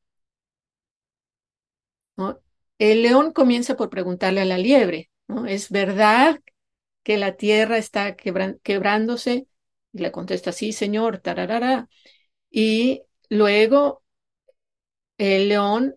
[2.79, 5.11] El león comienza por preguntarle a la liebre.
[5.47, 6.41] ¿Es verdad
[7.03, 9.47] que la tierra está quebrándose?
[9.93, 11.91] Y le contesta, sí, señor, tararara.
[12.51, 14.03] Y luego
[15.19, 15.95] el león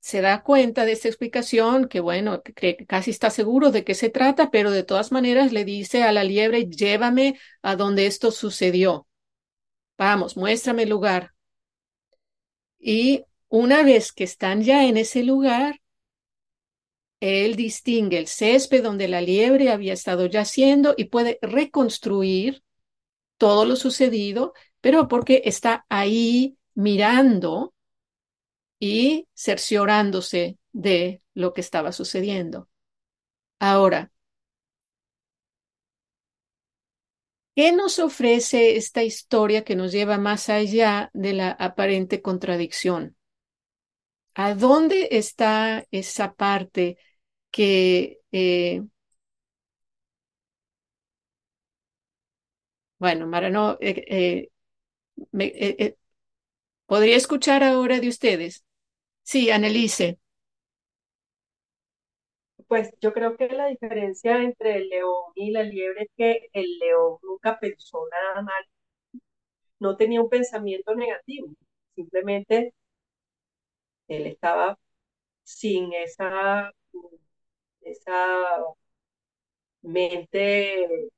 [0.00, 4.08] se da cuenta de esta explicación, que bueno, que casi está seguro de qué se
[4.10, 9.06] trata, pero de todas maneras le dice a la liebre, llévame a donde esto sucedió.
[9.98, 11.34] Vamos, muéstrame el lugar.
[12.78, 15.80] Y una vez que están ya en ese lugar,
[17.20, 22.62] él distingue el césped donde la liebre había estado yaciendo y puede reconstruir
[23.36, 27.74] todo lo sucedido, pero porque está ahí mirando
[28.80, 32.70] y cerciorándose de lo que estaba sucediendo.
[33.60, 34.12] Ahora,
[37.54, 43.16] ¿qué nos ofrece esta historia que nos lleva más allá de la aparente contradicción?
[44.34, 46.98] ¿A dónde está esa parte
[47.50, 48.82] que, eh,
[52.98, 54.50] bueno, Mara, no, eh,
[55.32, 55.96] eh,
[56.86, 58.64] ¿podría escuchar ahora de ustedes?
[59.22, 60.18] Sí, Annelise.
[62.68, 66.78] Pues yo creo que la diferencia entre el león y la liebre es que el
[66.78, 68.64] león nunca pensó nada mal,
[69.80, 71.48] no tenía un pensamiento negativo,
[71.96, 72.72] simplemente
[74.08, 74.78] él estaba
[75.44, 76.72] sin esa,
[77.82, 78.16] esa
[79.82, 81.10] mente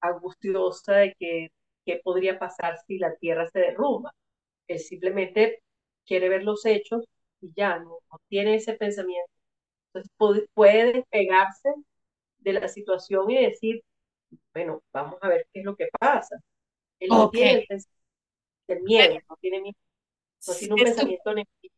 [0.00, 1.48] angustiosa de que
[1.86, 4.14] qué podría pasar si la tierra se derrumba.
[4.68, 5.62] Él simplemente
[6.06, 7.04] quiere ver los hechos
[7.40, 9.30] y ya no, tiene ese pensamiento.
[9.94, 10.12] Entonces
[10.54, 11.70] puede, despegarse
[12.38, 13.82] de la situación y decir,
[14.54, 16.40] bueno, vamos a ver qué es lo que pasa.
[17.00, 17.34] Él no Ok.
[17.34, 17.84] tiene el,
[18.68, 19.76] el miedo, no tiene miedo,
[20.46, 21.74] no tiene un pensamiento negativo.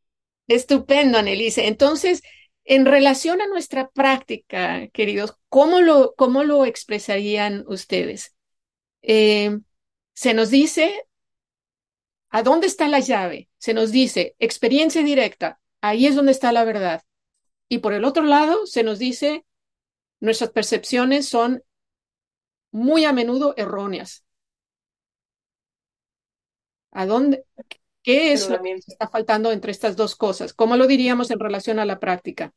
[0.49, 1.67] Estupendo, Annelise.
[1.69, 2.23] Entonces,
[2.65, 8.35] en relación a nuestra práctica, queridos, ¿cómo lo, cómo lo expresarían ustedes?
[9.03, 9.59] Eh,
[10.15, 11.05] se nos dice,
[12.31, 13.49] ¿a dónde está la llave?
[13.59, 17.03] Se nos dice, experiencia directa, ahí es donde está la verdad.
[17.69, 19.45] Y por el otro lado, se nos dice,
[20.21, 21.63] nuestras percepciones son
[22.73, 24.25] muy a menudo erróneas.
[26.93, 27.45] ¿A dónde?
[28.03, 30.53] ¿Qué es lo que está faltando entre estas dos cosas?
[30.55, 32.53] ¿Cómo lo diríamos en relación a la práctica?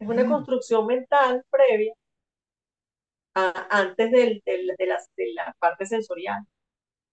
[0.00, 1.92] es una construcción mental previa
[3.34, 6.42] a- antes del, del- de, las- de la parte sensorial.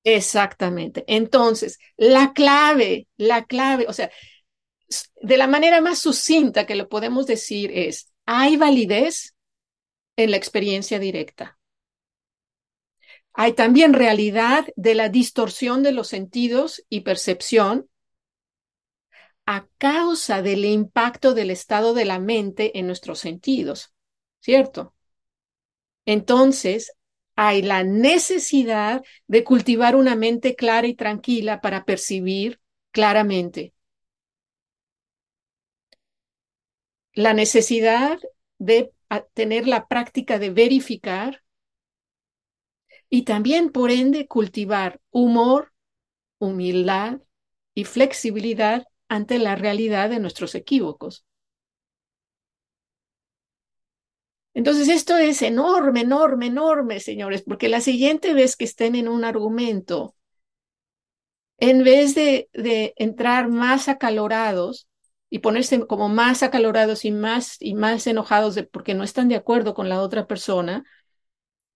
[0.04, 1.06] Exactamente.
[1.08, 4.12] Entonces, la clave, la clave, o sea,
[5.22, 9.36] de la manera más sucinta que lo podemos decir es, hay validez
[10.18, 11.60] en la experiencia directa.
[13.34, 17.88] Hay también realidad de la distorsión de los sentidos y percepción
[19.46, 23.94] a causa del impacto del estado de la mente en nuestros sentidos,
[24.40, 24.94] ¿cierto?
[26.06, 26.94] Entonces,
[27.36, 32.60] hay la necesidad de cultivar una mente clara y tranquila para percibir
[32.92, 33.74] claramente.
[37.16, 38.20] La necesidad
[38.60, 41.42] de a- tener la práctica de verificar
[43.10, 45.72] y también, por ende, cultivar humor,
[46.40, 47.22] humildad
[47.76, 51.26] y flexibilidad ante la realidad de nuestros equívocos.
[54.56, 59.24] Entonces, esto es enorme, enorme, enorme, señores, porque la siguiente vez que estén en un
[59.26, 60.16] argumento,
[61.58, 64.88] en vez de, de entrar más acalorados
[65.30, 69.74] y ponerse como más acalorados y más y más enojados porque no están de acuerdo
[69.74, 70.84] con la otra persona,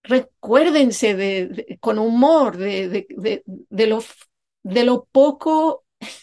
[0.02, 3.06] recuérdense de, con humor de,
[3.46, 4.02] de lo,
[4.64, 5.84] de lo poco,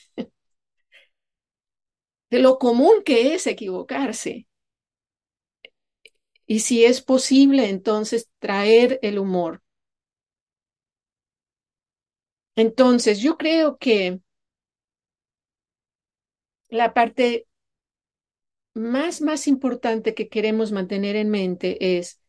[2.30, 4.46] de lo común que es equivocarse.
[6.48, 9.62] Y si es posible, entonces traer el humor.
[12.58, 14.20] Entonces, yo creo que
[16.70, 17.48] la parte
[18.76, 22.22] más, más importante que queremos mantener en mente es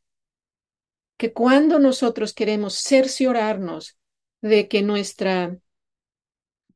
[1.18, 3.98] que cuando nosotros queremos cerciorarnos
[4.42, 5.58] de que nuestra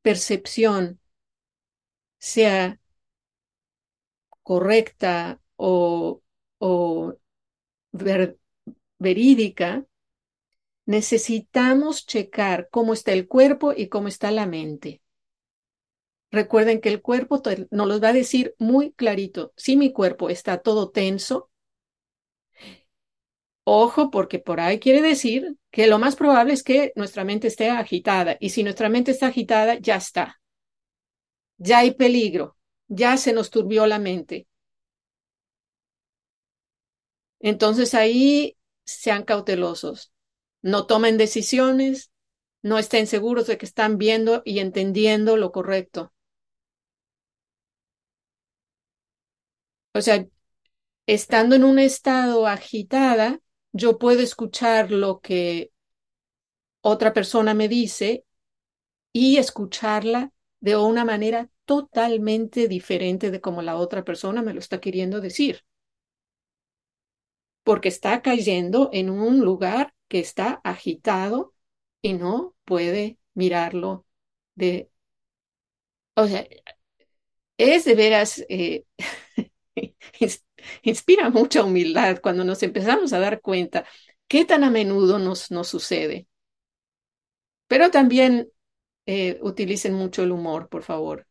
[0.02, 0.98] percepción
[2.18, 2.78] sea
[4.42, 6.22] correcta o,
[6.58, 7.14] o
[7.92, 8.38] ver-
[8.98, 9.86] verídica,
[10.86, 15.00] necesitamos checar cómo está el cuerpo y cómo está la mente.
[16.32, 19.52] Recuerden que el cuerpo nos los va a decir muy clarito.
[19.56, 21.50] Si mi cuerpo está todo tenso,
[23.64, 27.70] ojo, porque por ahí quiere decir que lo más probable es que nuestra mente esté
[27.70, 28.36] agitada.
[28.40, 30.40] Y si nuestra mente está agitada, ya está.
[31.58, 32.56] Ya hay peligro.
[32.88, 34.48] Ya se nos turbió la mente.
[37.40, 40.12] Entonces ahí sean cautelosos.
[40.62, 42.10] No tomen decisiones,
[42.62, 46.12] no estén seguros de que están viendo y entendiendo lo correcto.
[49.94, 50.26] O sea,
[51.06, 53.40] estando en un estado agitada,
[53.72, 55.72] yo puedo escuchar lo que
[56.82, 58.24] otra persona me dice
[59.12, 64.80] y escucharla de una manera totalmente diferente de como la otra persona me lo está
[64.80, 65.64] queriendo decir,
[67.70, 71.54] porque está cayendo en un lugar que está agitado
[72.02, 74.06] y no puede mirarlo
[74.56, 74.90] de,
[76.16, 76.46] o sea,
[77.58, 78.84] es de veras, eh,
[80.82, 83.84] inspira mucha humildad cuando nos empezamos a dar cuenta
[84.28, 86.26] qué tan a menudo nos, nos sucede.
[87.68, 88.50] Pero también
[89.06, 91.26] eh, utilicen mucho el humor, por favor.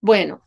[0.00, 0.42] Bueno,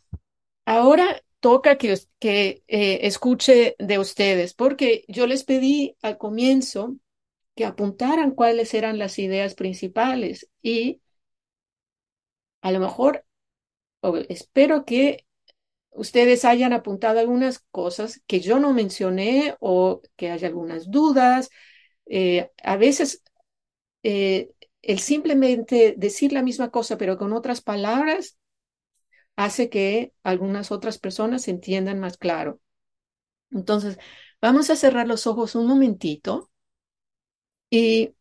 [0.66, 6.98] ahora toca que, eh, escuche de ustedes, porque yo les pedí al comienzo
[7.56, 11.02] que apuntaran cuáles eran las ideas principales y
[12.62, 13.26] a lo mejor,
[14.30, 15.26] espero que
[15.92, 21.50] ustedes hayan apuntado algunas cosas que yo no mencioné o que haya algunas dudas.
[22.08, 23.24] Eh, a veces
[24.04, 24.52] eh,
[24.84, 28.39] el simplemente decir la misma cosa pero con otras palabras
[29.40, 32.62] hace que algunas otras personas entiendan más claro.
[33.52, 34.00] Entonces,
[34.42, 36.52] vamos a cerrar los ojos un momentito
[37.72, 38.14] y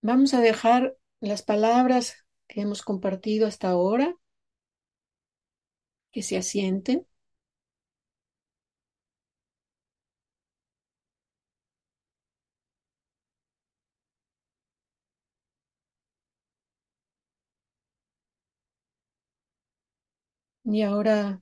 [0.00, 4.14] vamos a dejar las palabras que hemos compartido hasta ahora
[6.12, 7.06] que se asienten.
[20.72, 21.40] Y ahora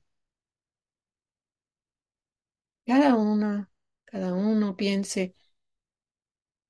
[2.86, 3.70] cada una,
[4.04, 5.34] cada uno piense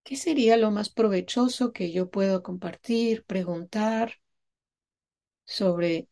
[0.04, 4.20] qué sería lo más provechoso que yo puedo compartir, preguntar
[5.44, 6.08] sobre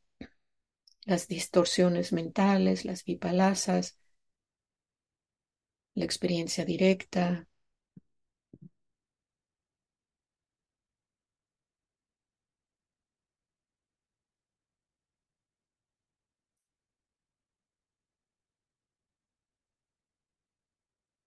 [1.07, 3.99] las distorsiones mentales, las vipalasas,
[5.94, 7.46] la experiencia directa.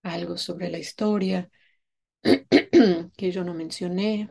[0.02, 1.50] Algo sobre la historia
[3.16, 4.28] que yo no mencioné.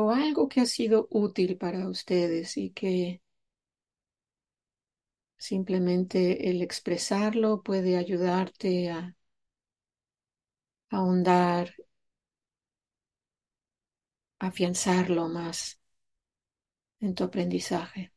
[0.00, 3.20] O algo que ha sido útil para ustedes y que
[5.38, 9.16] simplemente el expresarlo puede ayudarte a
[10.90, 11.72] ahondar,
[14.38, 15.78] afianzarlo más
[17.00, 18.12] en tu aprendizaje.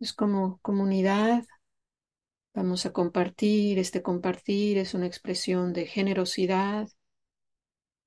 [0.00, 1.44] Es como comunidad,
[2.54, 6.86] vamos a compartir, este compartir es una expresión de generosidad.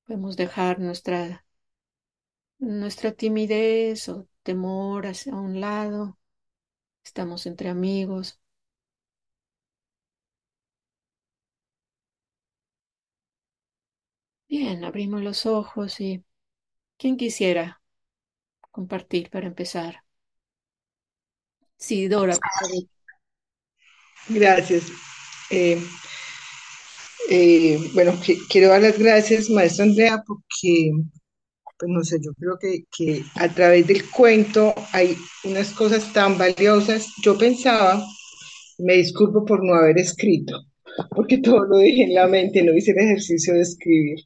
[0.06, 1.44] Podemos dejar nuestra,
[2.60, 6.18] nuestra timidez o temor hacia un lado.
[7.04, 8.40] Estamos entre amigos.
[14.48, 16.24] Bien, abrimos los ojos y
[16.98, 17.82] ¿quién quisiera
[18.72, 20.04] compartir para empezar?
[21.78, 22.38] Sí, Dora.
[24.30, 24.84] Gracias.
[25.50, 25.82] Eh,
[27.30, 28.14] eh, bueno,
[28.50, 30.92] quiero dar las gracias, maestra Andrea, porque,
[31.82, 36.38] pues no sé, yo creo que, que a través del cuento hay unas cosas tan
[36.38, 37.08] valiosas.
[37.24, 38.06] Yo pensaba,
[38.78, 40.62] me disculpo por no haber escrito,
[41.10, 44.20] porque todo lo dejé en la mente, no hice el ejercicio de escribir,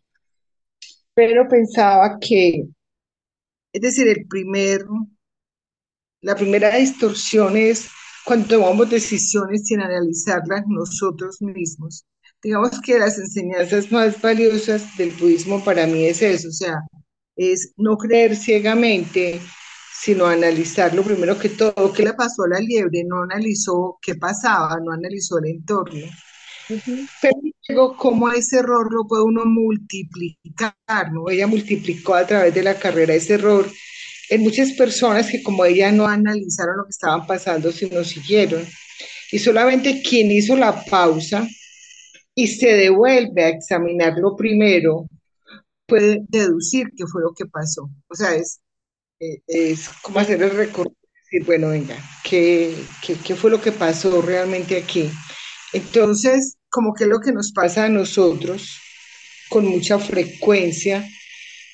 [1.14, 2.66] pero pensaba que,
[3.72, 4.82] es decir, el primer
[6.22, 7.88] la primera distorsión es
[8.26, 12.04] cuando tomamos decisiones sin analizarlas nosotros mismos.
[12.44, 16.80] Digamos que las enseñanzas más valiosas del budismo para mí es eso, o sea,
[17.36, 19.42] es no creer ciegamente,
[20.02, 24.16] sino analizar lo primero que todo, qué le pasó a la liebre, no analizó qué
[24.16, 26.06] pasaba, no analizó el entorno.
[26.68, 27.36] Pero
[27.70, 31.30] luego, cómo ese error lo puede uno multiplicar, ¿no?
[31.30, 33.70] Ella multiplicó a través de la carrera ese error
[34.30, 38.66] en muchas personas que como ella no analizaron lo que estaban pasando, sino siguieron.
[39.32, 41.48] Y solamente quien hizo la pausa
[42.34, 45.08] y se devuelve a examinarlo primero
[45.88, 47.90] puede deducir qué fue lo que pasó.
[48.08, 48.60] O sea, es,
[49.20, 52.76] eh, es como hacer el recorrido, decir, bueno, venga, ¿qué,
[53.06, 55.10] ¿qué, qué, fue lo que pasó realmente aquí?
[55.74, 58.80] Entonces, como que es lo que nos pasa a nosotros
[59.50, 61.08] con mucha frecuencia,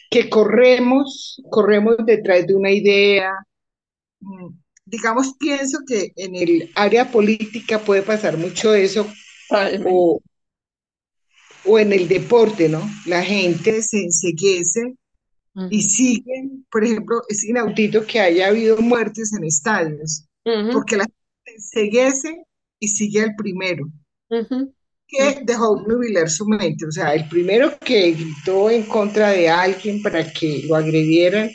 [0.09, 3.31] que corremos, corremos detrás de una idea.
[4.19, 4.49] Mm,
[4.85, 9.07] digamos, pienso que en el área política puede pasar mucho eso,
[9.85, 10.21] o,
[11.65, 12.81] o, en el deporte, ¿no?
[13.05, 14.95] La gente se enseguece
[15.55, 15.67] uh -huh.
[15.71, 20.73] y sigue, por ejemplo, es inaudito que haya habido muertes en estadios, uh -huh.
[20.73, 22.43] porque la gente se enseguece
[22.79, 23.85] y sigue al primero.
[24.29, 24.73] Uh -huh
[25.11, 30.01] que dejó nubilar su mente, o sea, el primero que gritó en contra de alguien
[30.01, 31.51] para que lo agredieran,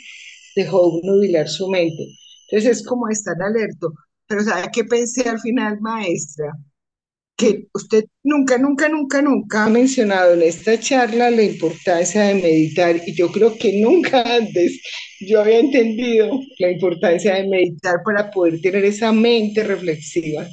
[0.55, 2.05] dejó nubilar su mente.
[2.49, 3.93] Entonces es como estar alerto.
[4.27, 6.51] Pero ¿sabe qué pensé al final, maestra?
[7.37, 12.99] Que usted nunca, nunca, nunca, nunca ha mencionado en esta charla la importancia de meditar
[13.05, 14.81] y yo creo que nunca antes
[15.19, 20.47] yo había entendido la importancia de meditar para poder tener esa mente reflexiva.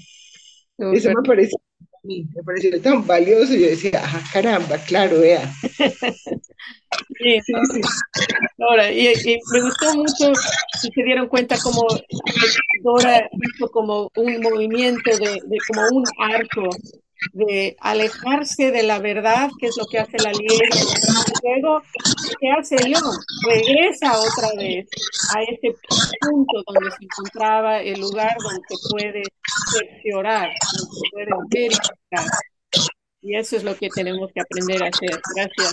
[0.76, 0.98] Okay.
[0.98, 1.56] Eso me parece
[2.04, 3.54] me pareció tan valioso.
[3.54, 5.52] Yo decía, ajá, caramba, claro, vea.
[7.18, 7.80] Sí, sí, sí.
[8.58, 10.32] Ahora, y, y, me gustó mucho
[10.80, 11.86] si se dieron cuenta como
[12.82, 16.68] Dora hizo como un movimiento de, de, como un arco
[17.32, 20.68] de alejarse de la verdad, que es lo que hace la liebre,
[21.42, 21.82] luego,
[22.40, 23.02] ¿qué hace León?
[23.46, 24.86] Regresa otra vez
[25.34, 25.76] a ese
[26.20, 29.22] punto donde se encontraba el lugar donde se puede
[29.72, 32.26] cerciorar, donde se puede verificar.
[33.20, 35.20] Y eso es lo que tenemos que aprender a hacer.
[35.34, 35.72] Gracias.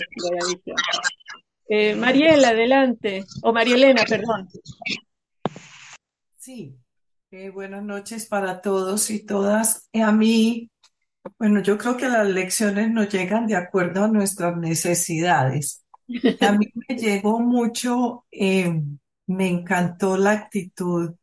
[1.68, 3.24] Eh, Mariela, adelante.
[3.42, 4.48] O Marielena, perdón.
[6.38, 6.74] Sí,
[7.30, 9.88] eh, buenas noches para todos y todas.
[9.94, 10.71] A mí,
[11.38, 15.84] bueno, yo creo que las lecciones nos llegan de acuerdo a nuestras necesidades.
[16.40, 18.82] A mí me llegó mucho, eh,
[19.26, 21.14] me encantó la actitud,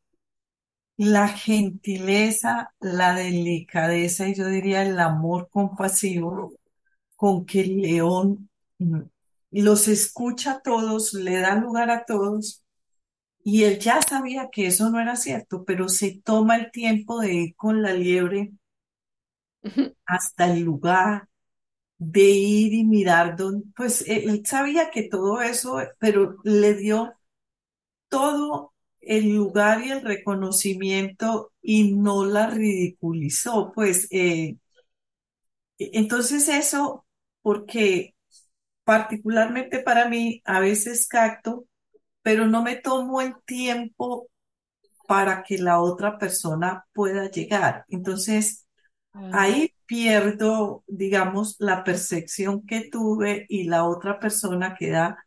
[0.97, 6.53] la gentileza, la delicadeza y yo diría el amor compasivo
[7.15, 9.01] con que el león mm,
[9.51, 12.63] los escucha a todos, le da lugar a todos
[13.43, 17.33] y él ya sabía que eso no era cierto, pero se toma el tiempo de
[17.33, 18.53] ir con la liebre
[20.05, 21.27] hasta el lugar,
[21.99, 27.13] de ir y mirar dónde, pues él, él sabía que todo eso, pero le dio
[28.09, 34.57] todo el lugar y el reconocimiento y no la ridiculizó, pues eh,
[35.77, 37.05] entonces eso,
[37.41, 38.15] porque
[38.85, 41.65] particularmente para mí a veces cacto,
[42.23, 44.29] pero no me tomo el tiempo
[45.07, 47.85] para que la otra persona pueda llegar.
[47.89, 48.67] Entonces,
[49.31, 55.25] ahí pierdo, digamos, la percepción que tuve y la otra persona queda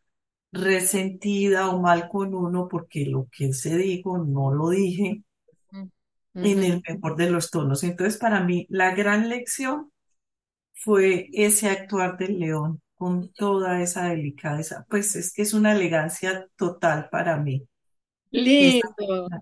[0.51, 5.23] resentida o mal con uno porque lo que se dijo no lo dije
[6.41, 7.83] en el mejor de los tonos.
[7.83, 9.91] Entonces, para mí, la gran lección
[10.73, 14.85] fue ese actuar del león con toda esa delicadeza.
[14.89, 17.67] Pues es que es una elegancia total para mí.
[18.33, 18.81] Lindo.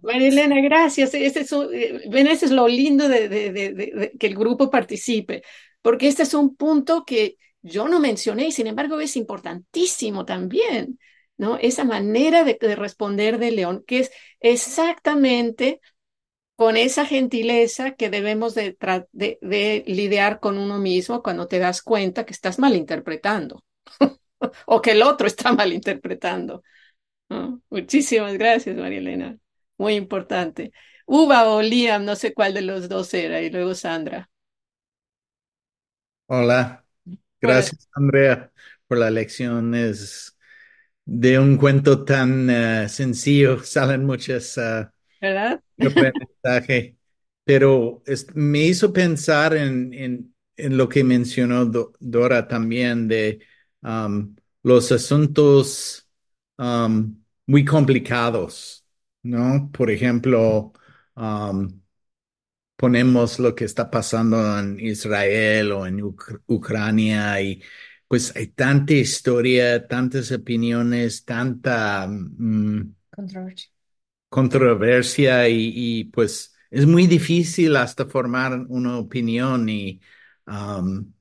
[0.02, 1.14] Marilena, gracias.
[1.14, 5.44] Este es, un- eh, ven, ese es lo lindo de, que el grupo participe,
[5.82, 11.00] porque este es un punto que yo no mencioné y sin embargo es importantísimo también,
[11.38, 11.58] ¿no?
[11.58, 14.12] Esa manera de, de responder de León, que es
[14.42, 15.80] exactamente
[16.56, 18.78] con esa gentileza que debemos de,
[19.14, 23.64] de lidiar con uno mismo cuando te das cuenta que estás malinterpretando
[24.66, 26.64] o que el otro está malinterpretando.
[27.32, 27.62] ¿No?
[27.70, 29.38] Muchísimas gracias, María Elena.
[29.78, 30.72] Muy importante.
[31.08, 34.30] Uva o Liam, no sé cuál de los dos era, y luego Sandra.
[36.28, 36.86] Hola,
[37.44, 38.52] Hola, gracias Andrea
[38.88, 39.76] por la lección.
[39.76, 40.38] Es
[41.06, 44.88] de un cuento tan eh, sencillo, salen muchas eh,
[45.20, 45.62] ¿verdad?
[47.44, 53.40] pero es- me hizo pensar en, en, en lo que mencionó Do- Dora también de
[53.82, 56.08] um, los asuntos
[56.58, 58.86] um, muy complicados,
[59.24, 59.70] ¿no?
[59.74, 60.74] Por ejemplo,
[61.16, 61.82] um,
[62.76, 67.62] ponemos lo que está pasando en Israel o en Uc- Ucrania y
[68.08, 72.82] pues hay tanta historia, tantas opiniones, tanta mm,
[74.30, 80.02] controversia y, y, pues es muy difícil hasta formar una opinión y,
[80.48, 81.12] um,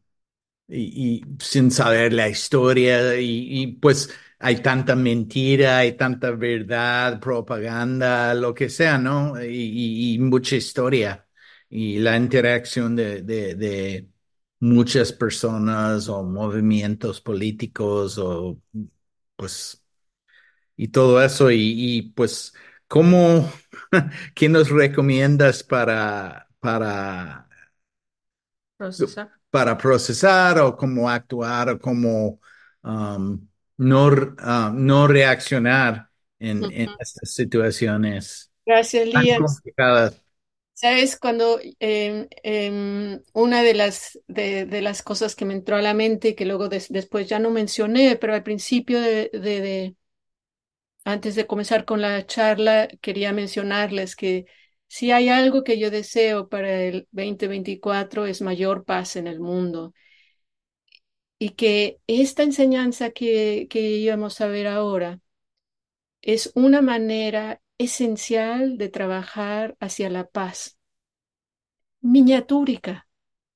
[0.69, 4.11] y, y sin saber la historia y, y, pues
[4.41, 9.43] hay tanta mentira, hay tanta verdad, propaganda, lo que sea, ¿no?
[9.45, 11.29] Y, y- y mucha historia
[11.71, 14.11] y la interacción de, de, de
[14.61, 18.61] muchas personas o movimientos políticos o
[19.37, 19.85] pues
[20.77, 21.59] y todo eso y,
[21.99, 22.55] y, pues
[22.89, 23.51] ¿cómo,
[24.35, 27.49] qué nos recomiendas para, para
[28.79, 29.31] Procesar.
[29.51, 32.41] para procesar o cómo actuar o cómo
[32.83, 33.47] um,
[33.81, 36.67] no, uh, no reaccionar en,
[36.99, 39.05] estas situaciones Gracias,
[39.37, 40.23] complicadas.
[40.73, 45.83] Sabes, cuando em, em, una de las, de, de las cosas que me entró a
[45.83, 49.31] la mente que luego des- después ya no mencioné, pero al principio de-
[51.05, 54.47] antes de comenzar con la charla, quería mencionarles que
[54.89, 59.95] si hay algo que yo deseo para el 2024 es mayor paz en el mundo
[61.41, 65.21] y que esta enseñanza que, que íbamos a ver ahora
[66.23, 70.79] es una manera esencial de trabajar hacia la paz,
[72.01, 73.09] miniatúrica,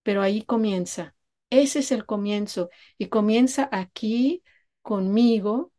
[0.03, 1.15] pero ahí comienza.
[1.51, 4.43] Ese es el comienzo y comienza aquí
[4.83, 5.73] conmigo,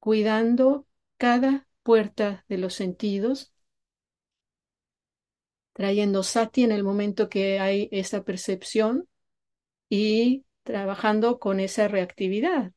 [0.00, 0.86] cuidando
[1.18, 3.52] cada puerta de los sentidos,
[5.72, 9.08] trayendo sati en el momento que hay esa percepción
[9.90, 12.72] y trabajando con esa reactividad.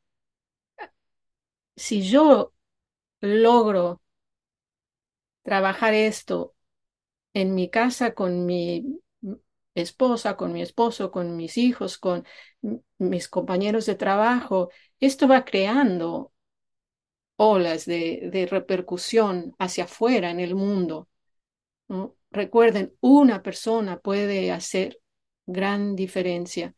[1.76, 2.54] Si yo
[3.20, 4.02] logro
[5.42, 6.56] trabajar esto
[7.34, 9.02] en mi casa con mi
[9.76, 12.26] esposa, con mi esposo, con mis hijos, con
[12.98, 14.70] mis compañeros de trabajo,
[15.02, 16.32] esto va creando
[17.36, 21.10] olas de, repercusión hacia afuera en el mundo.
[22.30, 25.02] Recuerden, una persona puede hacer
[25.46, 26.74] gran diferencia.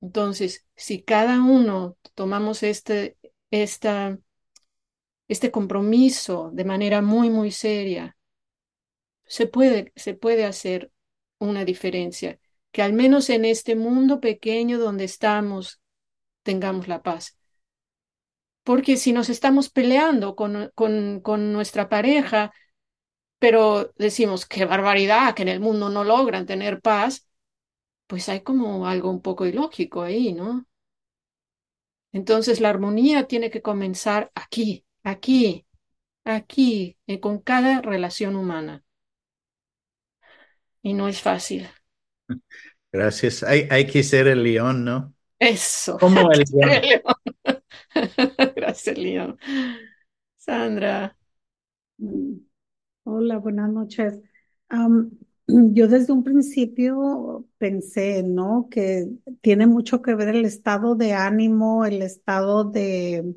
[0.00, 3.16] Entonces, si cada uno tomamos este,
[3.50, 4.18] esta
[5.28, 8.16] este compromiso de manera muy, muy seria,
[9.24, 10.90] se puede, se puede hacer
[11.38, 12.38] una diferencia,
[12.72, 15.80] que al menos en este mundo pequeño donde estamos
[16.42, 17.36] tengamos la paz.
[18.62, 22.52] Porque si nos estamos peleando con, con, con nuestra pareja,
[23.38, 27.25] pero decimos, qué barbaridad, que en el mundo no logran tener paz,
[28.06, 30.66] pues hay como algo un poco ilógico ahí, ¿no?
[32.12, 35.66] Entonces la armonía tiene que comenzar aquí, aquí,
[36.24, 38.84] aquí, eh, con cada relación humana.
[40.82, 41.68] Y no es fácil.
[42.92, 43.42] Gracias.
[43.42, 45.14] Hay, hay que ser el león, ¿no?
[45.38, 45.98] Eso.
[45.98, 47.02] Como el león.
[48.56, 49.38] Gracias, León.
[50.36, 51.16] Sandra.
[51.98, 52.38] Mm,
[53.04, 54.20] Hola, buenas noches.
[55.48, 58.68] Yo desde un principio pensé, ¿no?
[58.70, 59.08] Que
[59.42, 63.34] tiene mucho que ver el estado de ánimo, el estado de,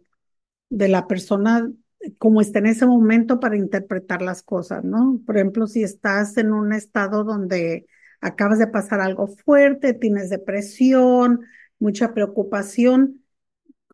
[0.69, 1.71] de la persona
[2.19, 5.21] como está en ese momento para interpretar las cosas, ¿no?
[5.25, 7.87] Por ejemplo, si estás en un estado donde
[8.21, 11.41] acabas de pasar algo fuerte, tienes depresión,
[11.79, 13.23] mucha preocupación,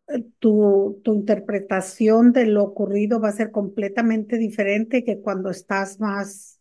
[0.08, 6.00] eh, tu, tu interpretación de lo ocurrido va a ser completamente diferente que cuando estás
[6.00, 6.55] más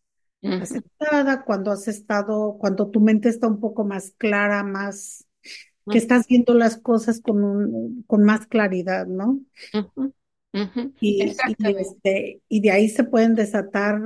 [0.45, 5.25] aceptada, cuando has estado, cuando tu mente está un poco más clara, más,
[5.89, 9.39] que estás viendo las cosas con un, con más claridad, ¿no?
[11.01, 14.01] Y, y, este, y de ahí se pueden desatar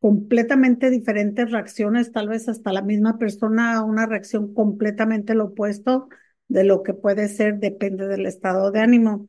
[0.00, 6.08] completamente diferentes reacciones, tal vez hasta la misma persona, una reacción completamente lo opuesto
[6.48, 9.28] de lo que puede ser, depende del estado de ánimo.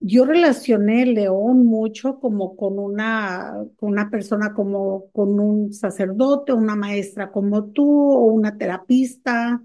[0.00, 6.76] Yo relacioné el león mucho como con una, una persona, como con un sacerdote, una
[6.76, 9.60] maestra como tú, o una terapista,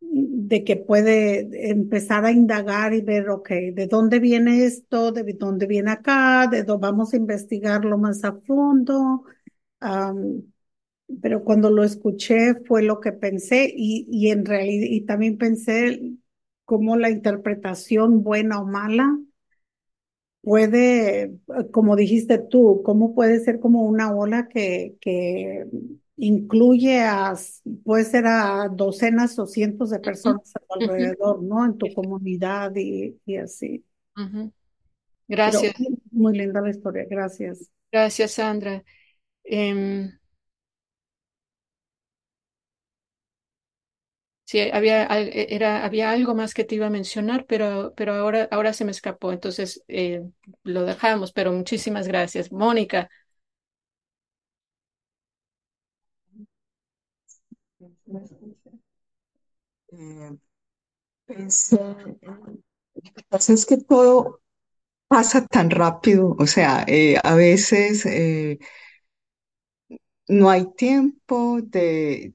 [0.00, 5.12] de que puede empezar a indagar y ver, ok, ¿de dónde viene esto?
[5.12, 6.46] ¿De dónde viene acá?
[6.50, 9.24] ¿De dónde vamos a investigarlo más a fondo?
[11.22, 16.00] Pero cuando lo escuché fue lo que pensé y, y en realidad, y también pensé
[16.64, 19.18] cómo la interpretación buena o mala
[20.42, 21.34] puede,
[21.72, 25.66] como dijiste tú, cómo puede ser como una ola que, que
[26.16, 27.34] incluye a,
[27.84, 31.64] puede ser a docenas o cientos de personas a tu alrededor, ¿no?
[31.64, 33.84] En tu comunidad y, y así.
[35.26, 35.74] Gracias,
[36.12, 37.70] muy linda la historia, gracias.
[37.90, 38.84] gracias, Sandra.
[44.62, 48.72] Había, e, era, había algo más que te iba a mencionar, pero, pero ahora, ahora
[48.72, 50.22] se me escapó, entonces eh,
[50.64, 52.52] lo dejamos, pero muchísimas gracias.
[52.52, 53.08] Mónica,
[59.92, 60.36] Eh,
[61.26, 62.16] pensé, eh,
[62.94, 64.40] lo que pasa es que todo
[65.08, 66.86] pasa tan rápido, o sea,
[67.24, 68.06] a veces
[70.28, 72.34] no hay tiempo de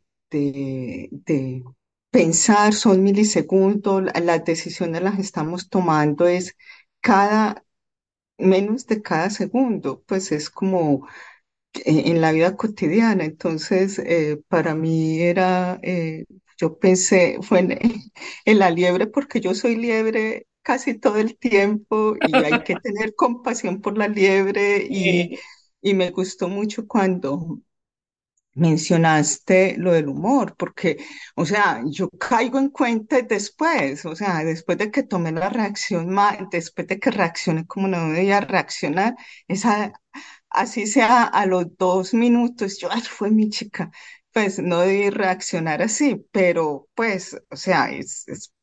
[2.11, 6.55] pensar, son milisegundos, la- las decisiones las estamos tomando es
[7.01, 7.65] cada,
[8.37, 11.07] menos de cada segundo, pues es como
[11.85, 13.25] en en la vida cotidiana.
[13.25, 16.25] Entonces, eh, para mí era, eh,
[16.57, 17.79] yo pensé, fue en,
[18.45, 23.15] en la liebre, porque yo soy liebre casi todo el tiempo y hay que tener
[23.15, 25.39] compasión por la liebre y, Eh,
[25.81, 27.59] y me gustó mucho cuando
[28.59, 30.97] mencionaste lo del humor, porque,
[31.35, 36.09] o sea, yo caigo en cuenta después, o sea, después de que tomé la reacción,
[36.09, 39.15] ma- después de que reaccioné como no debía reaccionar,
[39.47, 39.93] esa,
[40.49, 43.91] así sea a los dos minutos, yo, ay, fue mi chica,
[44.33, 48.53] pues no debí reaccionar así, pero pues, o sea, es, es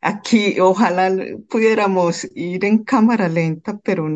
[0.00, 1.10] aquí ojalá
[1.48, 4.08] pudiéramos ir en cámara lenta, pero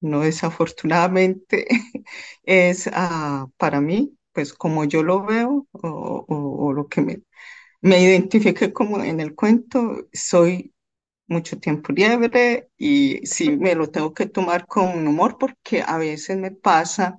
[0.00, 1.66] no desafortunadamente
[2.44, 7.22] es ah, para mí, pues como yo lo veo o, lo que me,
[7.82, 10.74] me identifique como en el cuento, soy
[11.28, 16.38] mucho tiempo liebre y sí me lo tengo que tomar con humor porque a veces
[16.38, 17.18] me pasa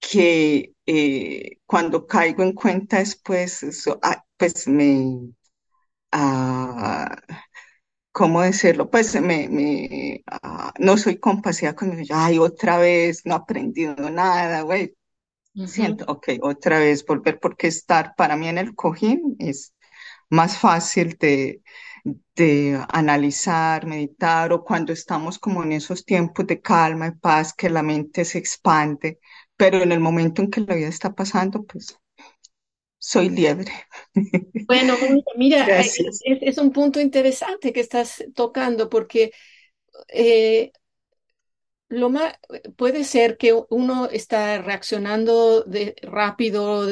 [0.00, 3.64] que eh, cuando caigo en cuenta después,
[4.02, 5.30] ah, pues me...
[6.12, 7.16] ah,
[8.12, 8.90] ¿Cómo decirlo?
[8.90, 12.14] Pues me, me, ah, no soy compasiva conmigo.
[12.16, 14.94] Ay, otra vez, no he aprendido nada, güey.
[15.62, 19.72] Siento, ok, otra vez volver, porque estar para mí en el cojín es
[20.30, 21.62] más fácil de,
[22.36, 27.70] de analizar, meditar, o cuando estamos como en esos tiempos de calma y paz, que
[27.70, 29.20] la mente se expande,
[29.56, 31.98] pero en el momento en que la vida está pasando, pues
[32.98, 33.72] soy liebre.
[34.66, 34.96] Bueno,
[35.36, 35.92] mira, eh,
[36.24, 39.32] es, es un punto interesante que estás tocando porque
[40.08, 40.72] eh,
[41.94, 42.34] lo más
[42.76, 46.86] puede ser que uno está reaccionando de, rápido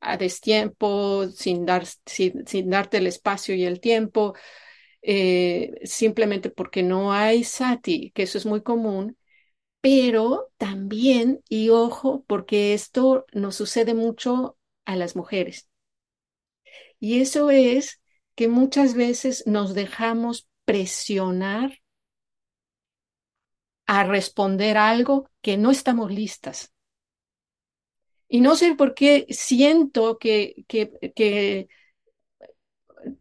[0.00, 4.34] a destiempo, sin, dar, sin, sin, darte el espacio y el tiempo,
[5.02, 9.16] eh, simplemente porque no hay sati, que eso es muy común,
[9.80, 15.68] pero también, y ojo, porque esto nos sucede mucho a las mujeres.
[16.98, 18.00] Y eso es
[18.34, 21.83] que muchas veces nos dejamos presionar
[23.86, 26.72] a responder algo que no estamos listas.
[28.28, 31.68] Y no sé por qué siento que, que, que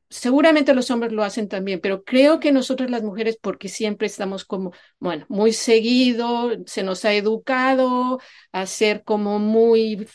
[0.09, 4.45] seguramente los hombres lo hacen también, pero creo que nosotros las mujeres, porque siempre estamos
[4.45, 8.20] como, bueno, muy seguido, se nos ha educado
[8.51, 10.07] a ser como muy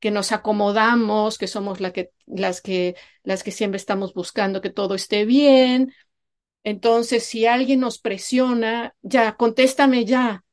[0.00, 4.70] que nos acomodamos, que somos la que, las, que, las que siempre estamos buscando que
[4.70, 5.92] todo esté bien.
[6.64, 10.44] Entonces, si alguien nos presiona, ya, contéstame ya.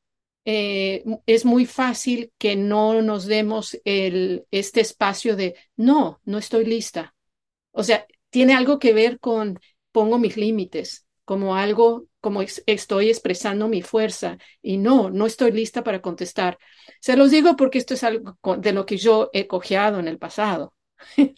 [0.44, 6.64] Eh, es muy fácil que no nos demos el, este espacio de, no, no estoy
[6.64, 7.14] lista.
[7.72, 9.58] O sea, tiene algo que ver con
[9.92, 15.84] pongo mis límites, como algo, como estoy expresando mi fuerza y no, no estoy lista
[15.84, 16.58] para contestar.
[17.00, 20.18] Se los digo porque esto es algo de lo que yo he cojeado en el
[20.18, 20.74] pasado.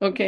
[0.00, 0.20] ¿Ok?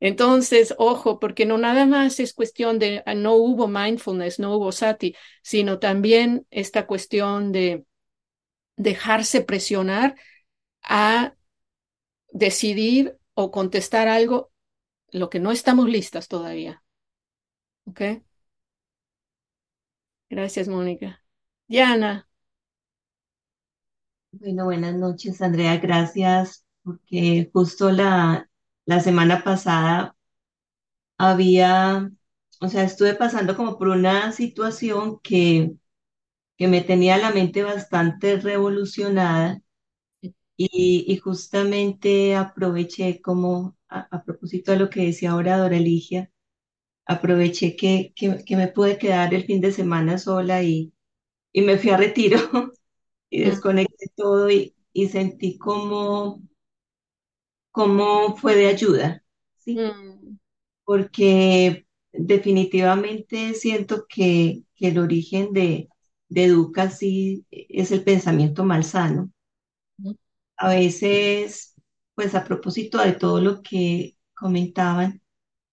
[0.00, 4.72] Entonces, ojo, porque no nada más es cuestión de ah, no hubo mindfulness, no hubo
[4.72, 7.86] sati, sino también esta cuestión de
[8.76, 10.16] dejarse presionar
[10.82, 11.34] a
[12.30, 14.50] decidir o contestar algo
[15.10, 16.82] lo que no estamos listas todavía.
[17.86, 18.00] ¿Ok?
[20.30, 21.22] Gracias, Mónica.
[21.68, 22.28] Diana.
[24.30, 25.78] Bueno, buenas noches, Andrea.
[25.78, 28.48] Gracias, porque justo la,
[28.86, 30.16] la semana pasada
[31.18, 32.10] había,
[32.60, 35.72] o sea, estuve pasando como por una situación que,
[36.58, 39.62] que me tenía la mente bastante revolucionada
[40.56, 46.30] y, y justamente aproveché como a, propósito de lo que decía ahora Dora Eligia,
[47.06, 50.92] aproveché que, que, me pude quedar el fin de semana sola y,
[51.52, 52.38] y me fui a retiro
[53.30, 56.42] y desconecté todo y, y sentí como,
[57.76, 59.22] como fue de ayuda,
[59.58, 59.76] ¿sí?
[59.76, 60.38] Mm.
[60.84, 65.90] Porque definitivamente siento que, que el origen de,
[66.30, 69.30] de Educa sí es el pensamiento malsano.
[70.56, 71.74] A veces
[72.14, 75.20] pues a propósito de todo lo que comentaban,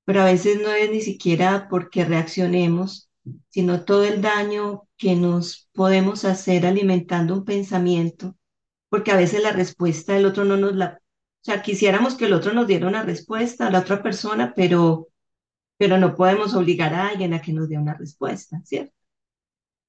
[0.06, 3.10] pero a veces no es ni siquiera porque reaccionemos,
[3.49, 8.36] sino todo el daño que nos podemos hacer alimentando un pensamiento,
[8.89, 11.01] porque a veces la respuesta del otro no nos la...
[11.44, 15.10] O sea, quisiéramos que el otro nos diera una respuesta a la otra persona, pero,
[15.78, 18.94] pero no podemos obligar a alguien a que nos dé una respuesta, ¿cierto?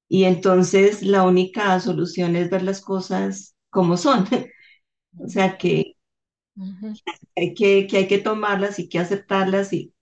[0.08, 4.26] Y entonces la única solución es ver las cosas como son.
[5.18, 5.96] o sea, que,
[7.36, 9.94] hay que, que hay que tomarlas y que aceptarlas y,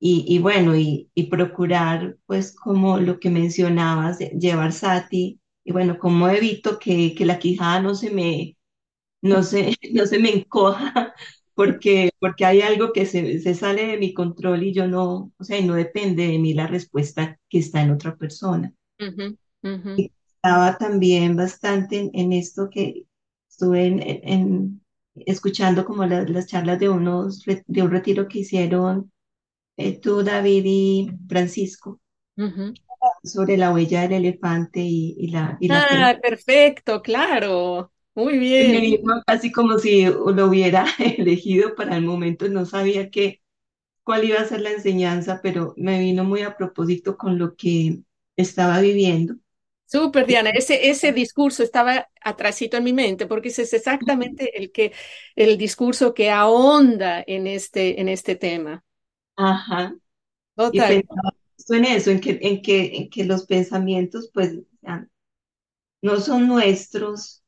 [0.00, 5.98] y, y bueno, y, y, procurar, pues como lo que mencionabas, llevar sati, y bueno,
[5.98, 8.56] como evito que, que la quijada no se me,
[9.24, 11.14] no se, no se me encoja,
[11.54, 15.44] porque, porque hay algo que se, se sale de mi control y yo no, o
[15.44, 18.72] sea, no depende de mí la respuesta que está en otra persona.
[19.96, 23.06] estaba también bastante en, en, esto que
[23.48, 29.12] estuve en, en escuchando como las charlas de, unos, de un retiro que hicieron
[29.76, 32.00] eh, tú, David y Francisco,
[33.22, 35.56] sobre la huella del elefante y, la...
[35.60, 37.92] Y ah, perfecto, claro.
[38.14, 39.02] Muy bien.
[39.26, 40.86] casi como si lo hubiera
[41.18, 43.42] elegido para el momento, no sabía qué,
[44.04, 48.00] cuál iba a ser la enseñanza, pero me vino muy a propósito con lo que
[48.36, 49.34] estaba viviendo.
[49.86, 50.50] Súper, Diana.
[50.50, 54.92] Ese, ese discurso estaba atrásito en mi mente porque ese es exactamente el, que,
[55.36, 58.82] el discurso que ahonda en este, en este tema.
[59.36, 59.94] Ajá.
[60.56, 61.04] Total.
[61.68, 64.58] Y en eso, en que, en que, en que los pensamientos, pues,
[66.02, 67.43] no son nuestros,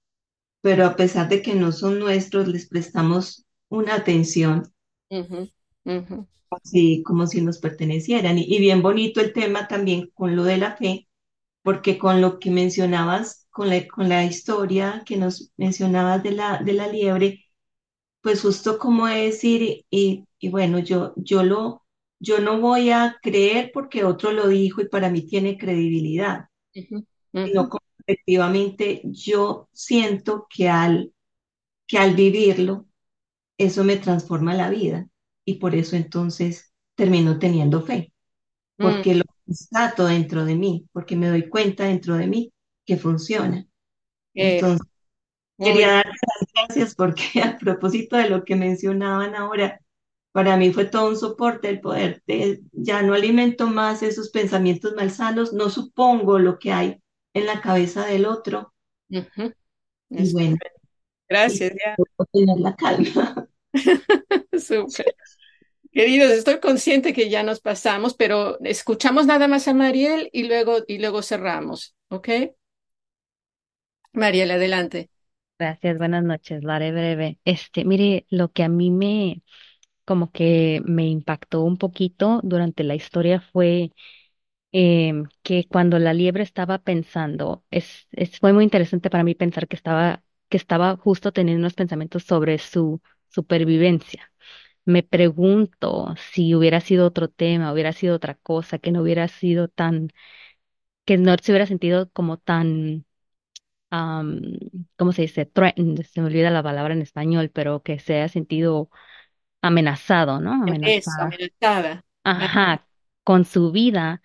[0.67, 4.73] pero a pesar de que no son nuestros, les prestamos una atención.
[6.51, 8.39] Así, como si nos pertenecieran.
[8.39, 11.09] y bien bonito el tema también con lo de la fe,
[11.63, 16.59] porque con lo que mencionabas, con la, con la historia que nos mencionabas de la,
[16.65, 17.45] de la liebre,
[18.23, 21.85] pues justo como decir, y, y bueno, yo, yo, lo,
[22.21, 26.47] yo no voy a creer porque otro lo dijo y para mí tiene credibilidad,
[27.45, 31.13] sino como efectivamente yo siento que al,
[31.87, 32.87] que al vivirlo,
[33.59, 35.09] eso me transforma la vida
[35.45, 38.13] y por eso entonces termino teniendo fe,
[38.77, 39.19] porque mm.
[39.19, 42.53] lo constato dentro de mí, porque me doy cuenta dentro de mí
[42.85, 43.67] que funciona.
[44.35, 44.87] Eh, Entonces,
[45.59, 45.89] quería bien.
[45.89, 49.81] darte las gracias porque a propósito de lo que mencionaban ahora,
[50.33, 54.95] para mí fue todo un soporte el poder de, ya no alimento más esos pensamientos
[54.95, 57.01] malsanos, no supongo lo que hay
[57.37, 58.75] en la cabeza del otro
[60.11, 60.59] y Es- bueno,
[61.45, 61.99] y Gracias, ya.
[62.33, 63.49] tener la calma.
[64.59, 65.07] Súper.
[65.93, 70.79] Queridos, estoy consciente que ya nos pasamos, pero escuchamos nada más a Mariel y luego,
[70.89, 72.29] y luego cerramos, ¿ok?
[74.13, 75.11] Mariel, adelante.
[75.59, 77.39] Gracias, buenas noches, lo haré breve.
[77.47, 79.43] Este, mire, lo que a mí me,
[80.05, 83.93] como que me impactó un poquito durante la historia fue
[84.81, 89.69] em, que cuando la liebre estaba pensando, es, es, fue muy interesante para mí pensar
[89.69, 94.33] que estaba, que estaba justo teniendo unos pensamientos sobre su supervivencia.
[94.87, 99.69] Me pregunto si hubiera sido otro tema, hubiera sido otra cosa, que no hubiera sido
[99.69, 100.11] tan,
[101.05, 103.07] que no se hubiera sentido como tan
[103.91, 104.43] am,
[104.99, 105.47] ¿cómo se dice?
[105.47, 108.91] Threatened, se me olvida la palabra en español, pero que se haya sentido
[109.63, 110.53] amenazado, ¿no?
[110.83, 111.41] Eso, Amenazada.
[111.61, 112.03] amenazada.
[112.25, 112.87] Ajá,
[113.25, 114.23] con su vida,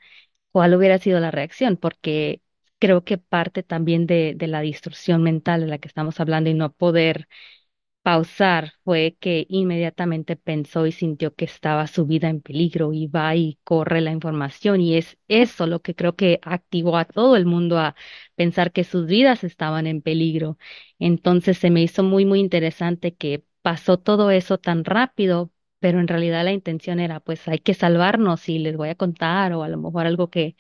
[0.52, 1.78] ¿cuál hubiera sido la reacción?
[1.78, 2.42] Porque
[2.80, 6.54] creo que parte también de, de la distorsión mental de la que estamos hablando y
[6.54, 7.28] no poder
[8.04, 13.36] pausar fue que inmediatamente pensó y sintió que estaba su vida en peligro y va
[13.36, 17.46] y corre la información y es eso lo que creo que activó a todo el
[17.46, 17.96] mundo a
[18.36, 20.58] pensar que sus vidas estaban en peligro.
[21.00, 25.52] Entonces se me hizo muy, muy interesante que pasó todo eso tan rápido,
[25.82, 29.54] pero en realidad la intención era pues hay que salvarnos y les voy a contar
[29.54, 30.58] o a lo mejor algo que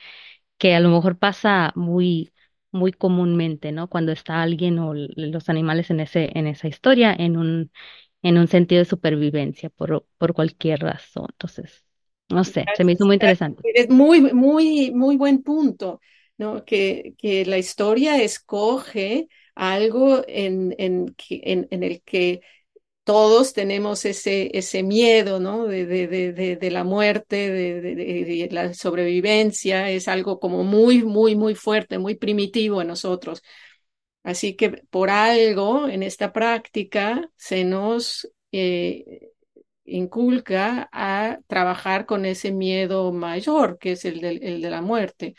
[0.57, 2.33] que a lo mejor pasa muy,
[2.71, 3.89] muy comúnmente, ¿no?
[3.89, 7.71] Cuando está alguien o los animales en ese, en esa historia, en un,
[8.21, 11.27] en un sentido de supervivencia por, por cualquier razón.
[11.31, 11.85] Entonces,
[12.29, 13.65] no sé, se me hizo muy interesante.
[13.73, 16.01] Es muy, muy, muy buen punto,
[16.37, 16.65] ¿no?
[16.65, 22.41] Que, que la historia escoge algo en, en, en, en el que
[23.11, 25.65] todos tenemos ese, ese miedo, ¿no?
[25.67, 27.81] De, de, de, la muerte, de,
[28.51, 33.43] la sobrevivencia, es algo como muy, muy, muy fuerte, muy primitivo en nosotros.
[34.23, 39.31] Así que por algo en esta práctica se nos eh,
[39.85, 45.35] inculca a trabajar con ese miedo mayor, que es el de, el de la muerte.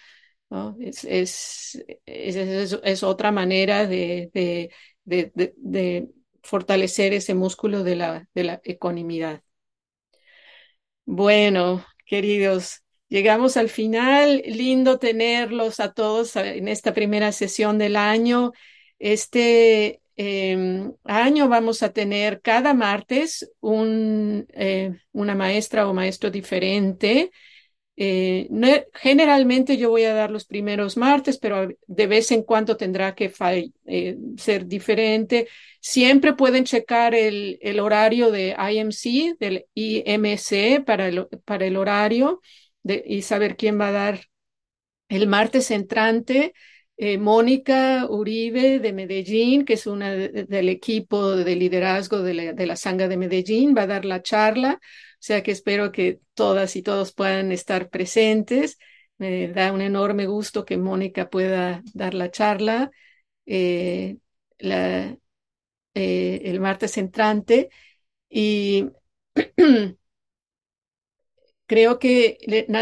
[0.81, 2.37] Es, es, es,
[2.85, 6.09] es- otra manera de, de- de
[6.43, 9.43] fortalecer ese músculo de la, de la ecuanimidad.
[11.05, 14.43] Bueno, queridos, llegamos al final.
[14.47, 18.53] Lindo tenerlos a todos en esta primera sesión del año.
[18.99, 27.31] Este eh, año vamos a tener cada martes eh, una maestra o maestro diferente.
[27.97, 32.77] Eh, no- generalmente yo voy a dar los primeros martes, pero de vez en cuando
[32.77, 33.31] tendrá que
[33.87, 35.49] eh, ser diferente.
[35.81, 42.41] Siempre pueden checar el, el horario de IMC, del IMC para el, para el horario
[42.83, 44.21] de, y saber quién va a dar
[45.09, 46.55] el martes entrante.
[46.99, 52.53] eh, Mónica Uribe de Medellín, que es una de- del equipo de liderazgo de la,
[52.53, 54.79] de la Sanga de Medellín, va a dar la charla.
[55.23, 58.79] O sea que espero que todas y todos puedan estar presentes.
[59.19, 62.91] Me da un enorme gusto que Mónica pueda dar la charla
[63.47, 64.19] eh,
[65.95, 67.71] eh, el martes entrante.
[68.29, 68.89] Y
[71.67, 72.39] creo que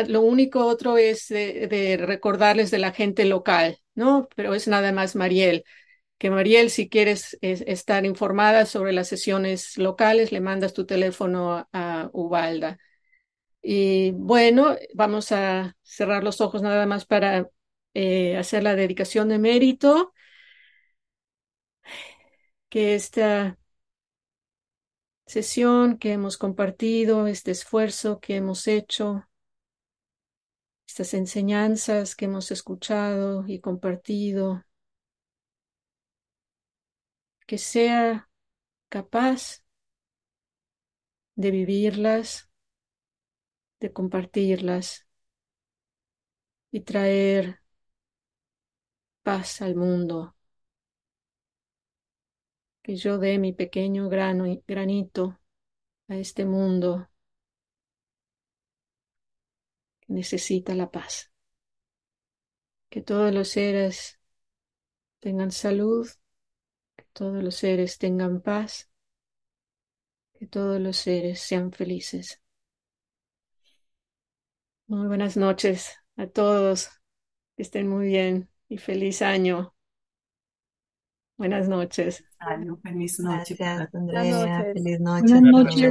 [0.08, 4.28] lo único otro es de, de recordarles de la gente local, ¿no?
[4.36, 5.64] Pero es nada más Mariel.
[6.20, 11.54] Que Mariel, si quieres es- estar informada sobre las sesiones locales, le mandas tu teléfono
[11.54, 12.78] a, a Ubalda.
[13.62, 17.50] Y bueno, vamos a cerrar los ojos nada más para
[17.94, 20.12] eh, hacer la dedicación de mérito,
[22.68, 23.58] que esta
[25.26, 29.24] sesión que hemos compartido, este esfuerzo que hemos hecho,
[30.86, 34.62] estas enseñanzas que hemos escuchado y compartido,
[37.50, 38.30] que sea
[38.88, 39.64] capaz
[41.34, 42.48] de vivirlas,
[43.80, 45.08] de compartirlas
[46.70, 47.60] y traer
[49.24, 50.36] paz al mundo.
[52.82, 55.40] Que yo dé mi pequeño grano, granito
[56.06, 57.10] a este mundo
[59.98, 61.32] que necesita la paz.
[62.88, 64.20] Que todos los seres
[65.18, 66.06] tengan salud,
[67.12, 68.90] todos los seres tengan paz,
[70.34, 72.40] que todos los seres sean felices.
[74.86, 75.96] Muy buenas noches.
[76.16, 76.90] a todos.
[77.56, 79.74] Que estén muy bien y feliz año.
[81.36, 82.24] Buenas noches.
[82.38, 83.94] Año, feliz noche Gracias.
[83.94, 84.58] Andrea.
[84.58, 84.74] noches.
[84.74, 85.34] Feliz noche.
[85.34, 85.80] Buenas noches.